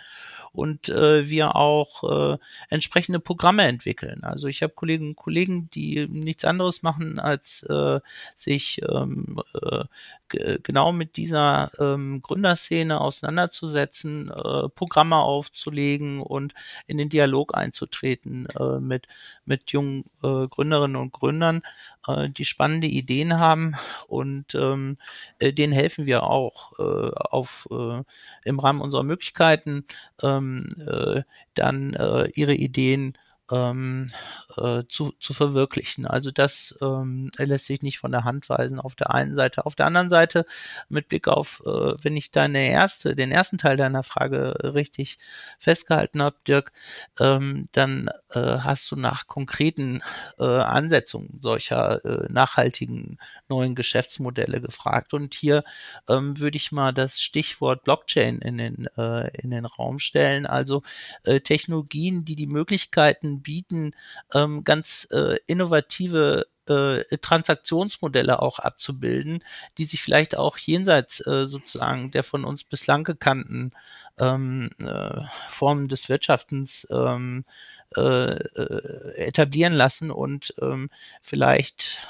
[0.53, 2.37] und äh, wir auch äh,
[2.69, 4.23] entsprechende Programme entwickeln.
[4.23, 7.99] Also ich habe Kolleginnen und Kollegen, die nichts anderes machen, als äh,
[8.35, 9.83] sich ähm, äh,
[10.29, 16.53] genau mit dieser ähm, Gründerszene auseinanderzusetzen, äh, Programme aufzulegen und
[16.87, 19.07] in den Dialog einzutreten äh, mit,
[19.45, 21.61] mit jungen äh, Gründerinnen und Gründern,
[22.07, 23.75] äh, die spannende Ideen haben
[24.07, 24.97] und ähm,
[25.39, 28.03] äh, denen helfen wir auch äh, auf, äh,
[28.43, 29.85] im Rahmen unserer Möglichkeiten
[30.21, 31.23] ähm, äh,
[31.53, 33.17] dann äh, ihre Ideen
[33.51, 34.09] ähm,
[34.57, 36.05] äh, zu, zu verwirklichen.
[36.05, 39.65] Also das ähm, lässt sich nicht von der Hand weisen auf der einen Seite.
[39.65, 40.45] Auf der anderen Seite,
[40.89, 45.17] mit Blick auf, äh, wenn ich deine erste, den ersten Teil deiner Frage richtig
[45.59, 46.71] festgehalten habe, Dirk,
[47.19, 50.01] ähm, dann äh, hast du nach konkreten
[50.39, 53.17] äh, Ansetzungen solcher äh, nachhaltigen
[53.47, 55.13] neuen Geschäftsmodelle gefragt.
[55.13, 55.63] Und hier
[56.09, 60.45] ähm, würde ich mal das Stichwort Blockchain in den, äh, in den Raum stellen.
[60.45, 60.83] Also
[61.23, 63.91] äh, Technologien, die die Möglichkeiten bieten,
[64.33, 69.43] ähm, ganz äh, innovative äh, Transaktionsmodelle auch abzubilden,
[69.77, 73.71] die sich vielleicht auch jenseits äh, sozusagen der von uns bislang gekannten
[74.17, 77.45] ähm, äh, Formen des Wirtschaftens ähm,
[77.95, 78.35] äh,
[79.15, 80.89] etablieren lassen und ähm,
[81.21, 82.07] vielleicht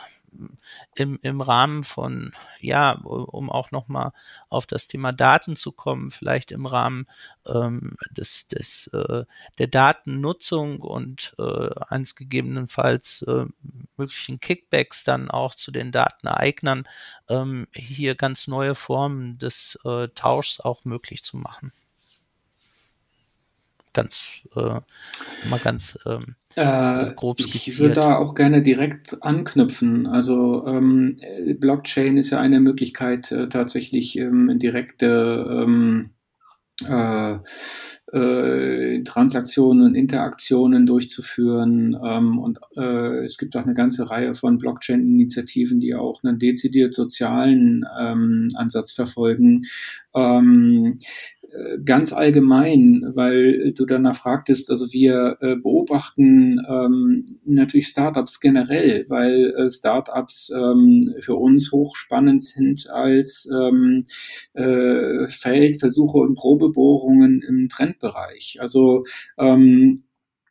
[0.95, 4.11] im, im Rahmen von, ja, um auch nochmal
[4.49, 7.07] auf das Thema Daten zu kommen, vielleicht im Rahmen
[7.45, 9.25] ähm, des, des, äh,
[9.57, 13.45] der Datennutzung und äh, eines gegebenenfalls äh,
[13.97, 16.88] möglichen Kickbacks dann auch zu den Dateneignern,
[17.30, 21.71] ähm, hier ganz neue Formen des äh, Tauschs auch möglich zu machen
[23.98, 24.80] ganz äh,
[25.50, 27.68] mal ganz ähm, äh, grob skizziert.
[27.68, 30.06] Ich würde da auch gerne direkt anknüpfen.
[30.06, 31.20] Also ähm,
[31.60, 36.12] Blockchain ist ja eine Möglichkeit, äh, tatsächlich ähm, direkte ähm,
[38.14, 41.97] äh, Transaktionen und Interaktionen durchzuführen.
[42.03, 46.93] Ähm, und äh, es gibt auch eine ganze Reihe von Blockchain-Initiativen, die auch einen dezidiert
[46.93, 49.66] sozialen ähm, Ansatz verfolgen.
[50.16, 50.99] Ähm,
[51.51, 59.05] äh, ganz allgemein, weil du danach fragtest, also wir äh, beobachten ähm, natürlich Startups generell,
[59.08, 64.05] weil äh, Startups ähm, für uns hochspannend sind als ähm,
[64.53, 67.70] äh, Feldversuche und Probebohrungen im
[68.00, 68.58] Trendbereich.
[68.62, 69.06] Also
[69.38, 70.04] ähm,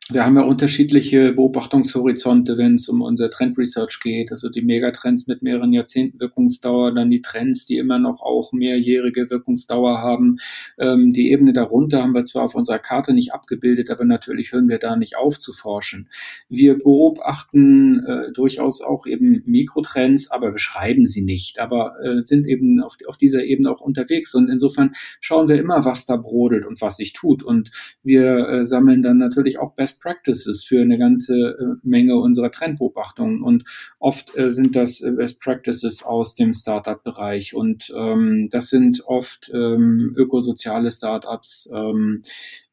[0.09, 5.27] wir haben ja unterschiedliche Beobachtungshorizonte, wenn es um unser Trend Research geht, also die Megatrends
[5.27, 10.37] mit mehreren Jahrzehnten Wirkungsdauer, dann die Trends, die immer noch auch mehrjährige Wirkungsdauer haben.
[10.77, 14.69] Ähm, die Ebene darunter haben wir zwar auf unserer Karte nicht abgebildet, aber natürlich hören
[14.69, 16.09] wir da nicht auf zu forschen.
[16.47, 22.81] Wir beobachten äh, durchaus auch eben Mikrotrends, aber beschreiben sie nicht, aber äh, sind eben
[22.81, 24.33] auf, auf dieser Ebene auch unterwegs.
[24.35, 27.43] Und insofern schauen wir immer, was da brodelt und was sich tut.
[27.43, 27.71] Und
[28.03, 33.41] wir äh, sammeln dann natürlich auch Best Practices für eine ganze äh, Menge unserer Trendbeobachtungen.
[33.41, 33.63] Und
[33.99, 37.53] oft äh, sind das äh, Best Practices aus dem Startup-Bereich.
[37.53, 41.69] Und ähm, das sind oft ähm, ökosoziale Startups.
[41.73, 42.23] Ähm,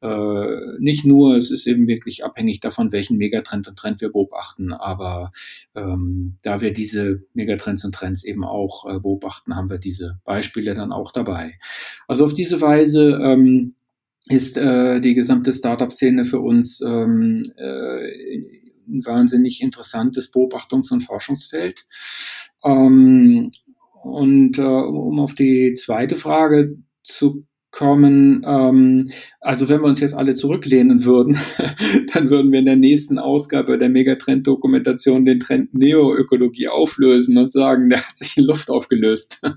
[0.04, 4.72] äh, nicht nur, es ist eben wirklich abhängig davon, welchen Megatrend und Trend wir beobachten.
[4.72, 5.32] Aber
[5.74, 10.74] ähm, da wir diese Megatrends und Trends eben auch äh, beobachten, haben wir diese Beispiele
[10.74, 11.58] dann auch dabei.
[12.06, 13.74] Also auf diese Weise ähm,
[14.28, 18.38] ist äh, die gesamte Startup-Szene für uns ähm, äh,
[18.86, 21.86] ein wahnsinnig interessantes Beobachtungs- und Forschungsfeld.
[22.64, 23.50] Ähm,
[24.02, 28.44] und äh, um auf die zweite Frage zu kommen.
[28.46, 29.10] Ähm,
[29.40, 31.36] also wenn wir uns jetzt alle zurücklehnen würden,
[32.14, 37.90] dann würden wir in der nächsten Ausgabe der Megatrend-Dokumentation den Trend Neoökologie auflösen und sagen,
[37.90, 39.42] der hat sich in Luft aufgelöst.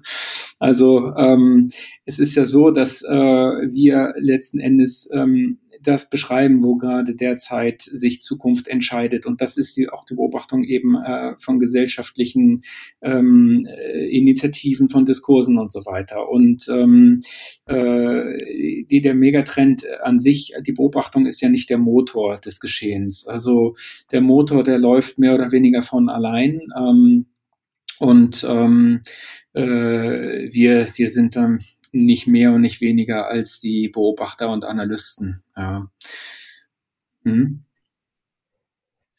[0.60, 1.70] Also ähm,
[2.06, 7.82] es ist ja so, dass äh, wir letzten Endes ähm, das beschreiben, wo gerade derzeit
[7.82, 9.26] sich Zukunft entscheidet.
[9.26, 12.64] Und das ist die, auch die Beobachtung eben äh, von gesellschaftlichen
[13.02, 16.30] ähm, äh, Initiativen, von Diskursen und so weiter.
[16.30, 17.22] Und ähm,
[17.66, 23.28] äh, die, der Megatrend an sich, die Beobachtung ist ja nicht der Motor des Geschehens.
[23.28, 23.76] Also
[24.12, 26.62] der Motor, der läuft mehr oder weniger von allein.
[26.78, 27.26] Ähm,
[28.00, 29.02] und ähm,
[29.54, 31.60] äh, wir, wir sind dann
[32.06, 35.44] nicht mehr und nicht weniger als die Beobachter und Analysten.
[35.56, 35.90] Ja.
[37.24, 37.66] Hm?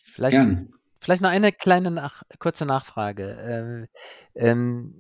[0.01, 0.75] Vielleicht, Gern.
[1.01, 3.39] vielleicht noch eine kleine nach, kurze Nachfrage.
[3.41, 3.87] Ähm,
[4.35, 4.95] ähm,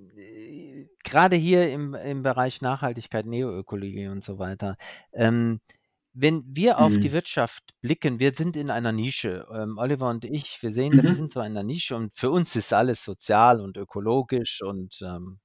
[1.05, 4.77] Gerade hier im, im Bereich Nachhaltigkeit, Neoökologie und so weiter.
[5.13, 5.61] Ähm,
[6.21, 7.13] wenn wir auf die mhm.
[7.13, 9.47] Wirtschaft blicken, wir sind in einer Nische.
[9.55, 11.15] Ähm, Oliver und ich, wir sehen, wir mhm.
[11.15, 15.39] sind so in einer Nische und für uns ist alles sozial und ökologisch und ähm,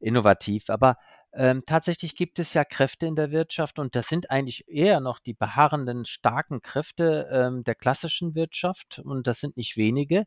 [0.00, 0.70] innovativ.
[0.70, 0.96] Aber
[1.36, 5.18] ähm, tatsächlich gibt es ja Kräfte in der Wirtschaft und das sind eigentlich eher noch
[5.18, 10.24] die beharrenden, starken Kräfte ähm, der klassischen Wirtschaft und das sind nicht wenige,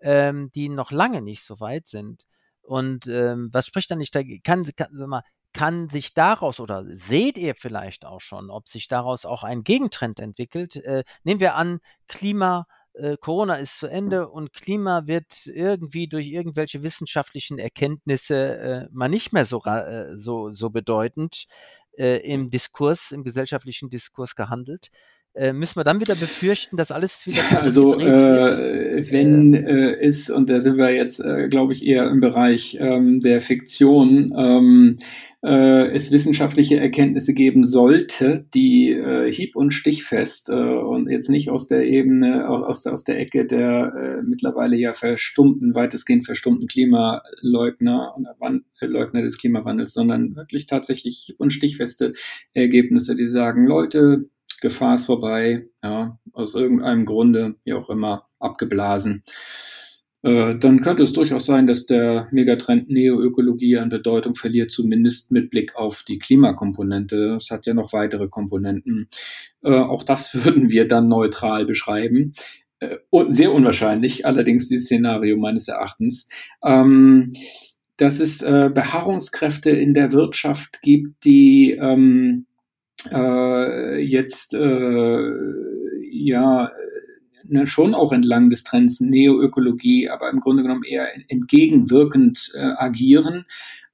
[0.00, 2.24] ähm, die noch lange nicht so weit sind.
[2.60, 4.42] Und ähm, was spricht dann nicht dagegen?
[4.42, 5.22] Kann, kann, mal,
[5.54, 10.20] kann sich daraus oder seht ihr vielleicht auch schon, ob sich daraus auch ein Gegentrend
[10.20, 10.76] entwickelt?
[10.76, 16.28] Äh, nehmen wir an, Klima äh, Corona ist zu Ende und Klima wird irgendwie durch
[16.28, 21.46] irgendwelche wissenschaftlichen Erkenntnisse äh, mal nicht mehr so, äh, so, so bedeutend
[21.98, 24.90] äh, im Diskurs, im gesellschaftlichen Diskurs gehandelt.
[25.34, 30.50] Äh, müssen wir dann wieder befürchten, dass alles wieder also äh, wenn äh, ist und
[30.50, 34.98] da sind wir jetzt äh, glaube ich eher im Bereich ähm, der Fiktion ähm,
[35.42, 38.94] äh, es wissenschaftliche Erkenntnisse geben sollte, die
[39.30, 44.76] hieb- und stichfest und jetzt nicht aus der Ebene, aus, aus der Ecke der mittlerweile
[44.76, 48.28] ja verstummten, weitestgehend verstummten Klimaleugner und
[48.80, 52.12] Leugner des Klimawandels, sondern wirklich tatsächlich hieb- und stichfeste
[52.54, 54.28] Ergebnisse, die sagen, Leute,
[54.60, 59.22] Gefahr ist vorbei, ja, aus irgendeinem Grunde, wie auch immer, abgeblasen.
[60.22, 65.50] Äh, dann könnte es durchaus sein, dass der Megatrend Neoökologie an Bedeutung verliert, zumindest mit
[65.50, 67.36] Blick auf die Klimakomponente.
[67.36, 69.08] Es hat ja noch weitere Komponenten.
[69.62, 72.34] Äh, auch das würden wir dann neutral beschreiben.
[72.78, 72.98] Äh,
[73.30, 76.28] sehr unwahrscheinlich, allerdings dieses Szenario meines Erachtens.
[76.64, 77.32] Ähm,
[77.98, 82.46] dass es Beharrungskräfte in der Wirtschaft gibt, die ähm,
[83.98, 84.52] jetzt
[86.12, 86.70] ja
[87.48, 93.44] ne, schon auch entlang des Trends Neoökologie, aber im Grunde genommen eher entgegenwirkend äh, agieren.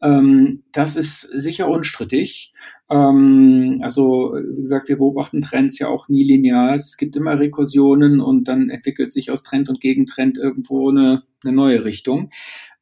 [0.00, 2.52] Ähm, das ist sicher unstrittig.
[2.88, 6.74] Ähm, also, wie gesagt, wir beobachten Trends ja auch nie linear.
[6.74, 11.52] Es gibt immer Rekursionen und dann entwickelt sich aus Trend und Gegentrend irgendwo eine, eine
[11.52, 12.30] neue Richtung.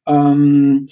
[0.05, 0.87] Ähm,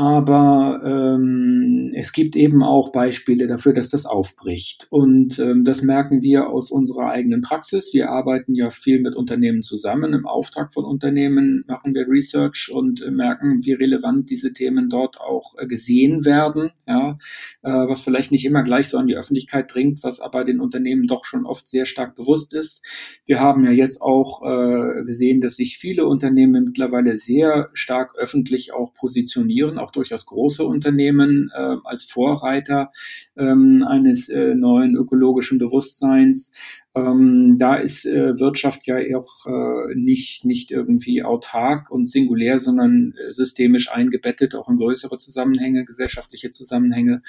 [0.00, 4.86] aber ähm, es gibt eben auch Beispiele dafür, dass das aufbricht.
[4.88, 7.92] Und ähm, das merken wir aus unserer eigenen Praxis.
[7.92, 10.14] Wir arbeiten ja viel mit Unternehmen zusammen.
[10.14, 15.20] Im Auftrag von Unternehmen machen wir Research und äh, merken, wie relevant diese Themen dort
[15.20, 16.70] auch äh, gesehen werden.
[16.88, 17.18] Ja,
[17.60, 21.08] äh, was vielleicht nicht immer gleich so an die Öffentlichkeit dringt, was aber den Unternehmen
[21.08, 22.82] doch schon oft sehr stark bewusst ist.
[23.26, 28.72] Wir haben ja jetzt auch äh, gesehen, dass sich viele Unternehmen mittlerweile sehr stark öffentlich
[28.72, 32.90] auch positionieren auch durchaus große Unternehmen äh, als Vorreiter
[33.36, 36.54] ähm, eines äh, neuen ökologischen Bewusstseins.
[36.94, 43.14] Ähm, da ist äh, Wirtschaft ja auch äh, nicht, nicht irgendwie autark und singulär, sondern
[43.14, 47.22] äh, systemisch eingebettet, auch in größere Zusammenhänge, gesellschaftliche Zusammenhänge.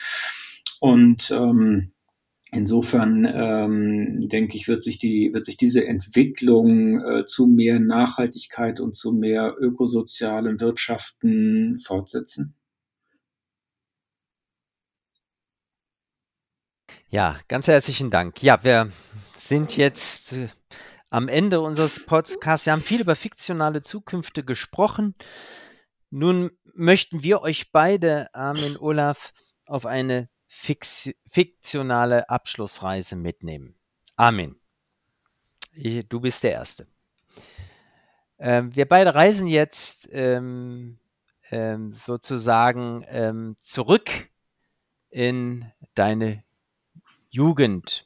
[0.79, 1.91] Und ähm,
[2.53, 8.81] Insofern ähm, denke ich, wird sich die wird sich diese Entwicklung äh, zu mehr Nachhaltigkeit
[8.81, 12.55] und zu mehr ökosozialen Wirtschaften fortsetzen.
[17.09, 18.43] Ja, ganz herzlichen Dank.
[18.43, 18.91] Ja, wir
[19.37, 20.49] sind jetzt äh,
[21.09, 22.65] am Ende unseres Podcasts.
[22.65, 25.15] Wir haben viel über fiktionale Zukünfte gesprochen.
[26.09, 29.33] Nun möchten wir euch beide, Armin Olaf,
[29.65, 33.75] auf eine fiktionale Abschlussreise mitnehmen.
[34.17, 34.59] Amen.
[35.73, 36.87] Ich, du bist der Erste.
[38.37, 40.99] Ähm, wir beide reisen jetzt ähm,
[41.51, 44.09] ähm, sozusagen ähm, zurück
[45.09, 46.43] in deine
[47.29, 48.05] Jugend.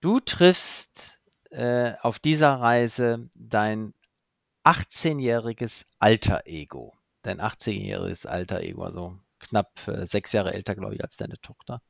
[0.00, 1.20] Du triffst
[1.50, 3.94] äh, auf dieser Reise dein
[4.64, 6.94] 18-jähriges Alter Ego.
[7.22, 11.80] Dein 18-jähriges Alter Ego, also knapp äh, sechs Jahre älter, glaube ich, als deine Tochter.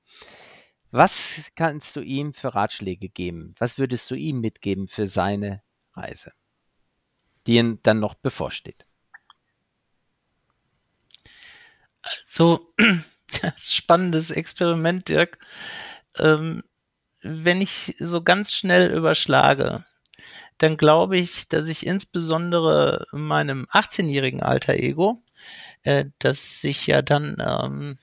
[0.90, 3.54] Was kannst du ihm für Ratschläge geben?
[3.58, 5.62] Was würdest du ihm mitgeben für seine
[5.94, 6.30] Reise,
[7.46, 8.86] die ihm dann noch bevorsteht?
[12.02, 12.72] Also,
[13.56, 15.38] spannendes Experiment, Dirk.
[16.18, 16.62] Ähm,
[17.22, 19.84] wenn ich so ganz schnell überschlage,
[20.58, 25.23] dann glaube ich, dass ich insbesondere meinem 18-jährigen Alter Ego
[25.84, 27.98] äh, das sich ja dann ähm,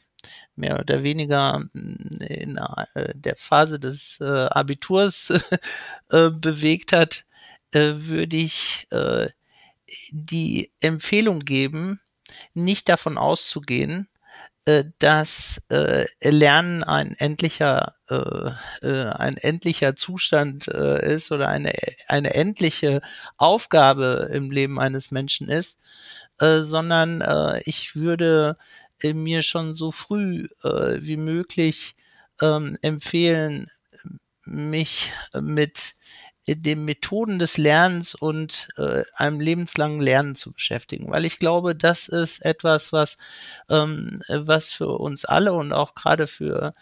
[0.56, 2.58] mehr oder weniger in
[2.96, 5.32] äh, der Phase des äh, Abiturs
[6.10, 7.26] äh, bewegt hat,
[7.72, 9.30] äh, würde ich äh,
[10.12, 12.00] die Empfehlung geben,
[12.54, 14.08] nicht davon auszugehen,
[14.66, 18.52] äh, dass äh, Lernen ein endlicher äh,
[18.88, 21.74] äh, ein endlicher Zustand äh, ist oder eine
[22.08, 23.02] eine endliche
[23.38, 25.80] Aufgabe im Leben eines Menschen ist,
[26.42, 28.58] äh, sondern äh, ich würde
[29.02, 31.96] äh, mir schon so früh äh, wie möglich
[32.42, 33.68] ähm, empfehlen,
[34.46, 35.96] mich mit
[36.48, 42.08] den Methoden des Lernens und äh, einem lebenslangen Lernen zu beschäftigen, weil ich glaube, das
[42.08, 43.18] ist etwas, was
[43.70, 46.74] ähm, was für uns alle und auch gerade für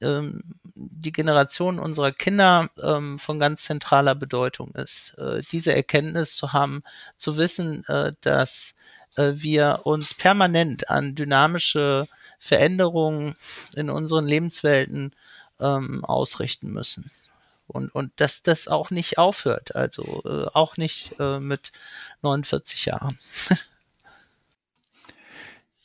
[0.00, 0.42] ähm,
[0.74, 5.14] die Generation unserer Kinder ähm, von ganz zentraler Bedeutung ist.
[5.18, 6.82] Äh, diese Erkenntnis zu haben,
[7.16, 8.76] zu wissen, äh, dass
[9.16, 12.06] wir uns permanent an dynamische
[12.38, 13.34] Veränderungen
[13.74, 15.12] in unseren Lebenswelten
[15.60, 17.10] ähm, ausrichten müssen.
[17.66, 21.72] Und, und dass das auch nicht aufhört, also äh, auch nicht äh, mit
[22.22, 23.18] 49 Jahren.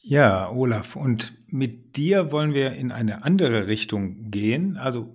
[0.01, 4.78] ja, Olaf, und mit dir wollen wir in eine andere Richtung gehen.
[4.78, 5.13] Also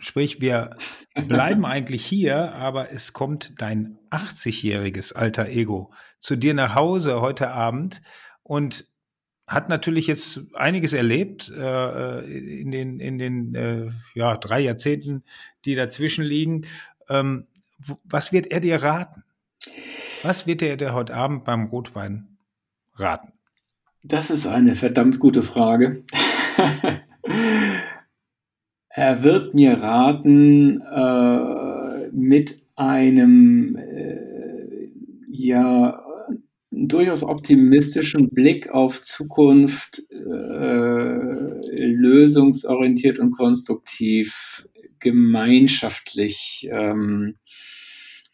[0.00, 0.76] sprich, wir
[1.14, 7.50] bleiben eigentlich hier, aber es kommt dein 80-jähriges alter Ego zu dir nach Hause heute
[7.50, 8.00] Abend
[8.42, 8.86] und
[9.46, 12.20] hat natürlich jetzt einiges erlebt äh,
[12.60, 15.24] in den, in den äh, ja, drei Jahrzehnten,
[15.64, 16.66] die dazwischen liegen.
[17.08, 17.46] Ähm,
[18.04, 19.24] was wird er dir raten?
[20.22, 22.38] Was wird er dir heute Abend beim Rotwein
[22.94, 23.32] raten?
[24.02, 26.04] Das ist eine verdammt gute Frage.
[28.90, 34.88] er wird mir raten, äh, mit einem äh,
[35.30, 36.02] ja
[36.70, 44.66] durchaus optimistischen Blick auf Zukunft, äh, lösungsorientiert und konstruktiv,
[44.98, 47.36] gemeinschaftlich ähm,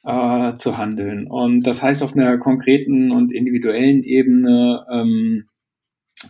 [0.04, 1.26] äh, zu handeln.
[1.26, 5.44] Und das heißt auf einer konkreten und individuellen Ebene ähm,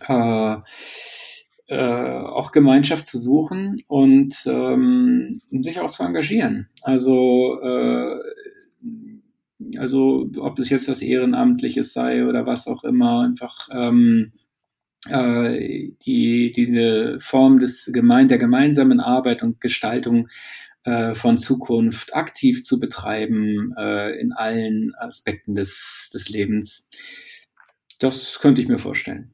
[0.07, 0.57] äh,
[1.67, 6.69] äh, auch Gemeinschaft zu suchen und ähm, sich auch zu engagieren.
[6.81, 8.19] Also äh,
[9.77, 14.33] also ob es jetzt das Ehrenamtliches sei oder was auch immer, einfach ähm,
[15.09, 20.29] äh, die, diese Form des gemein, der gemeinsamen Arbeit und Gestaltung
[20.83, 26.89] äh, von Zukunft aktiv zu betreiben äh, in allen Aspekten des, des Lebens.
[27.99, 29.33] Das könnte ich mir vorstellen.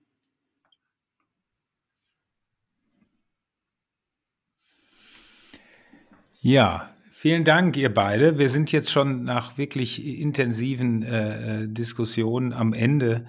[6.45, 8.37] Ja, vielen Dank, ihr beide.
[8.37, 13.27] Wir sind jetzt schon nach wirklich intensiven äh, äh Diskussionen am Ende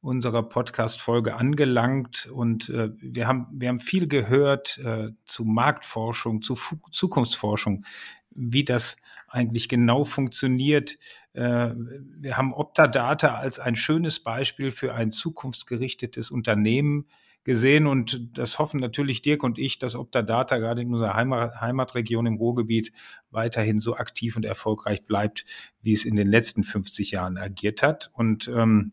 [0.00, 6.56] unserer Podcast-Folge angelangt und äh, wir, haben, wir haben viel gehört äh, zu Marktforschung, zu
[6.56, 7.84] Fu Zukunftsforschung,
[8.30, 8.96] wie das
[9.28, 10.98] eigentlich genau funktioniert.
[11.34, 17.06] Äh, wir haben Optadata als ein schönes Beispiel für ein zukunftsgerichtetes Unternehmen
[17.46, 22.26] gesehen und das hoffen natürlich Dirk und ich, dass Optadata gerade in unserer Heimat, Heimatregion
[22.26, 22.92] im Ruhrgebiet
[23.30, 25.44] weiterhin so aktiv und erfolgreich bleibt,
[25.80, 28.10] wie es in den letzten 50 Jahren agiert hat.
[28.14, 28.92] Und ähm,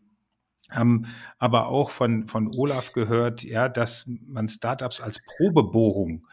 [0.70, 1.06] haben
[1.38, 6.26] aber auch von, von Olaf gehört, ja, dass man Startups als Probebohrung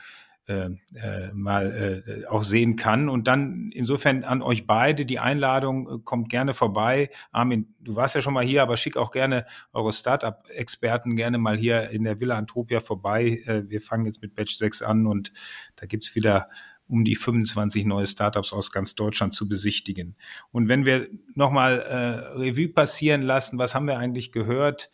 [0.47, 3.09] äh, äh, mal äh, auch sehen kann.
[3.09, 7.09] Und dann insofern an euch beide die Einladung, äh, kommt gerne vorbei.
[7.31, 11.57] Armin, du warst ja schon mal hier, aber schick auch gerne eure Startup-Experten gerne mal
[11.57, 13.43] hier in der Villa Antropia vorbei.
[13.45, 15.31] Äh, wir fangen jetzt mit Batch 6 an und
[15.76, 16.49] da gibt's wieder
[16.88, 20.15] um die 25 neue Startups aus ganz Deutschland zu besichtigen.
[20.51, 21.95] Und wenn wir nochmal äh,
[22.38, 24.89] Revue passieren lassen, was haben wir eigentlich gehört?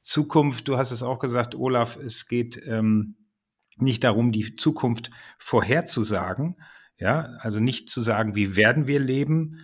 [0.00, 3.16] Zukunft, du hast es auch gesagt, Olaf, es geht ähm,
[3.82, 6.56] nicht darum, die Zukunft vorherzusagen,
[6.98, 9.60] ja, also nicht zu sagen, wie werden wir leben,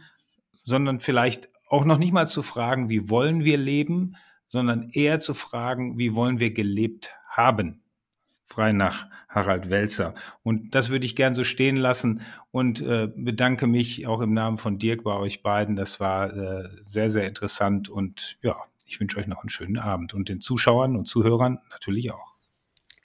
[0.63, 4.17] sondern vielleicht auch noch nicht mal zu fragen, wie wollen wir leben,
[4.47, 7.85] sondern eher zu fragen, wie wollen wir gelebt haben
[8.55, 10.15] frei nach Harald Welzer.
[10.43, 14.57] Und das würde ich gern so stehen lassen und äh, bedanke mich auch im Namen
[14.57, 15.77] von Dirk bei euch beiden.
[15.77, 20.15] Das war äh, sehr, sehr interessant und ja, ich wünsche euch noch einen schönen Abend
[20.15, 22.33] und den Zuschauern und Zuhörern natürlich auch.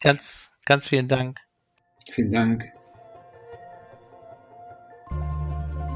[0.02, 1.38] Ganz, ganz vielen Dank.
[2.12, 2.64] Vielen Dank.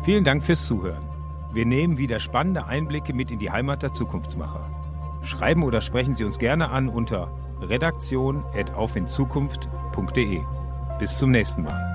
[0.04, 1.08] Vielen Dank fürs Zuhören.
[1.54, 4.70] Wir nehmen wieder spannende Einblicke mit in die Heimat der Zukunftsmacher.
[5.24, 7.32] Schreiben oder sprechen Sie uns gerne an unter
[7.62, 10.42] redaktion.aufinzukunft.de.
[11.00, 11.93] Bis zum nächsten Mal.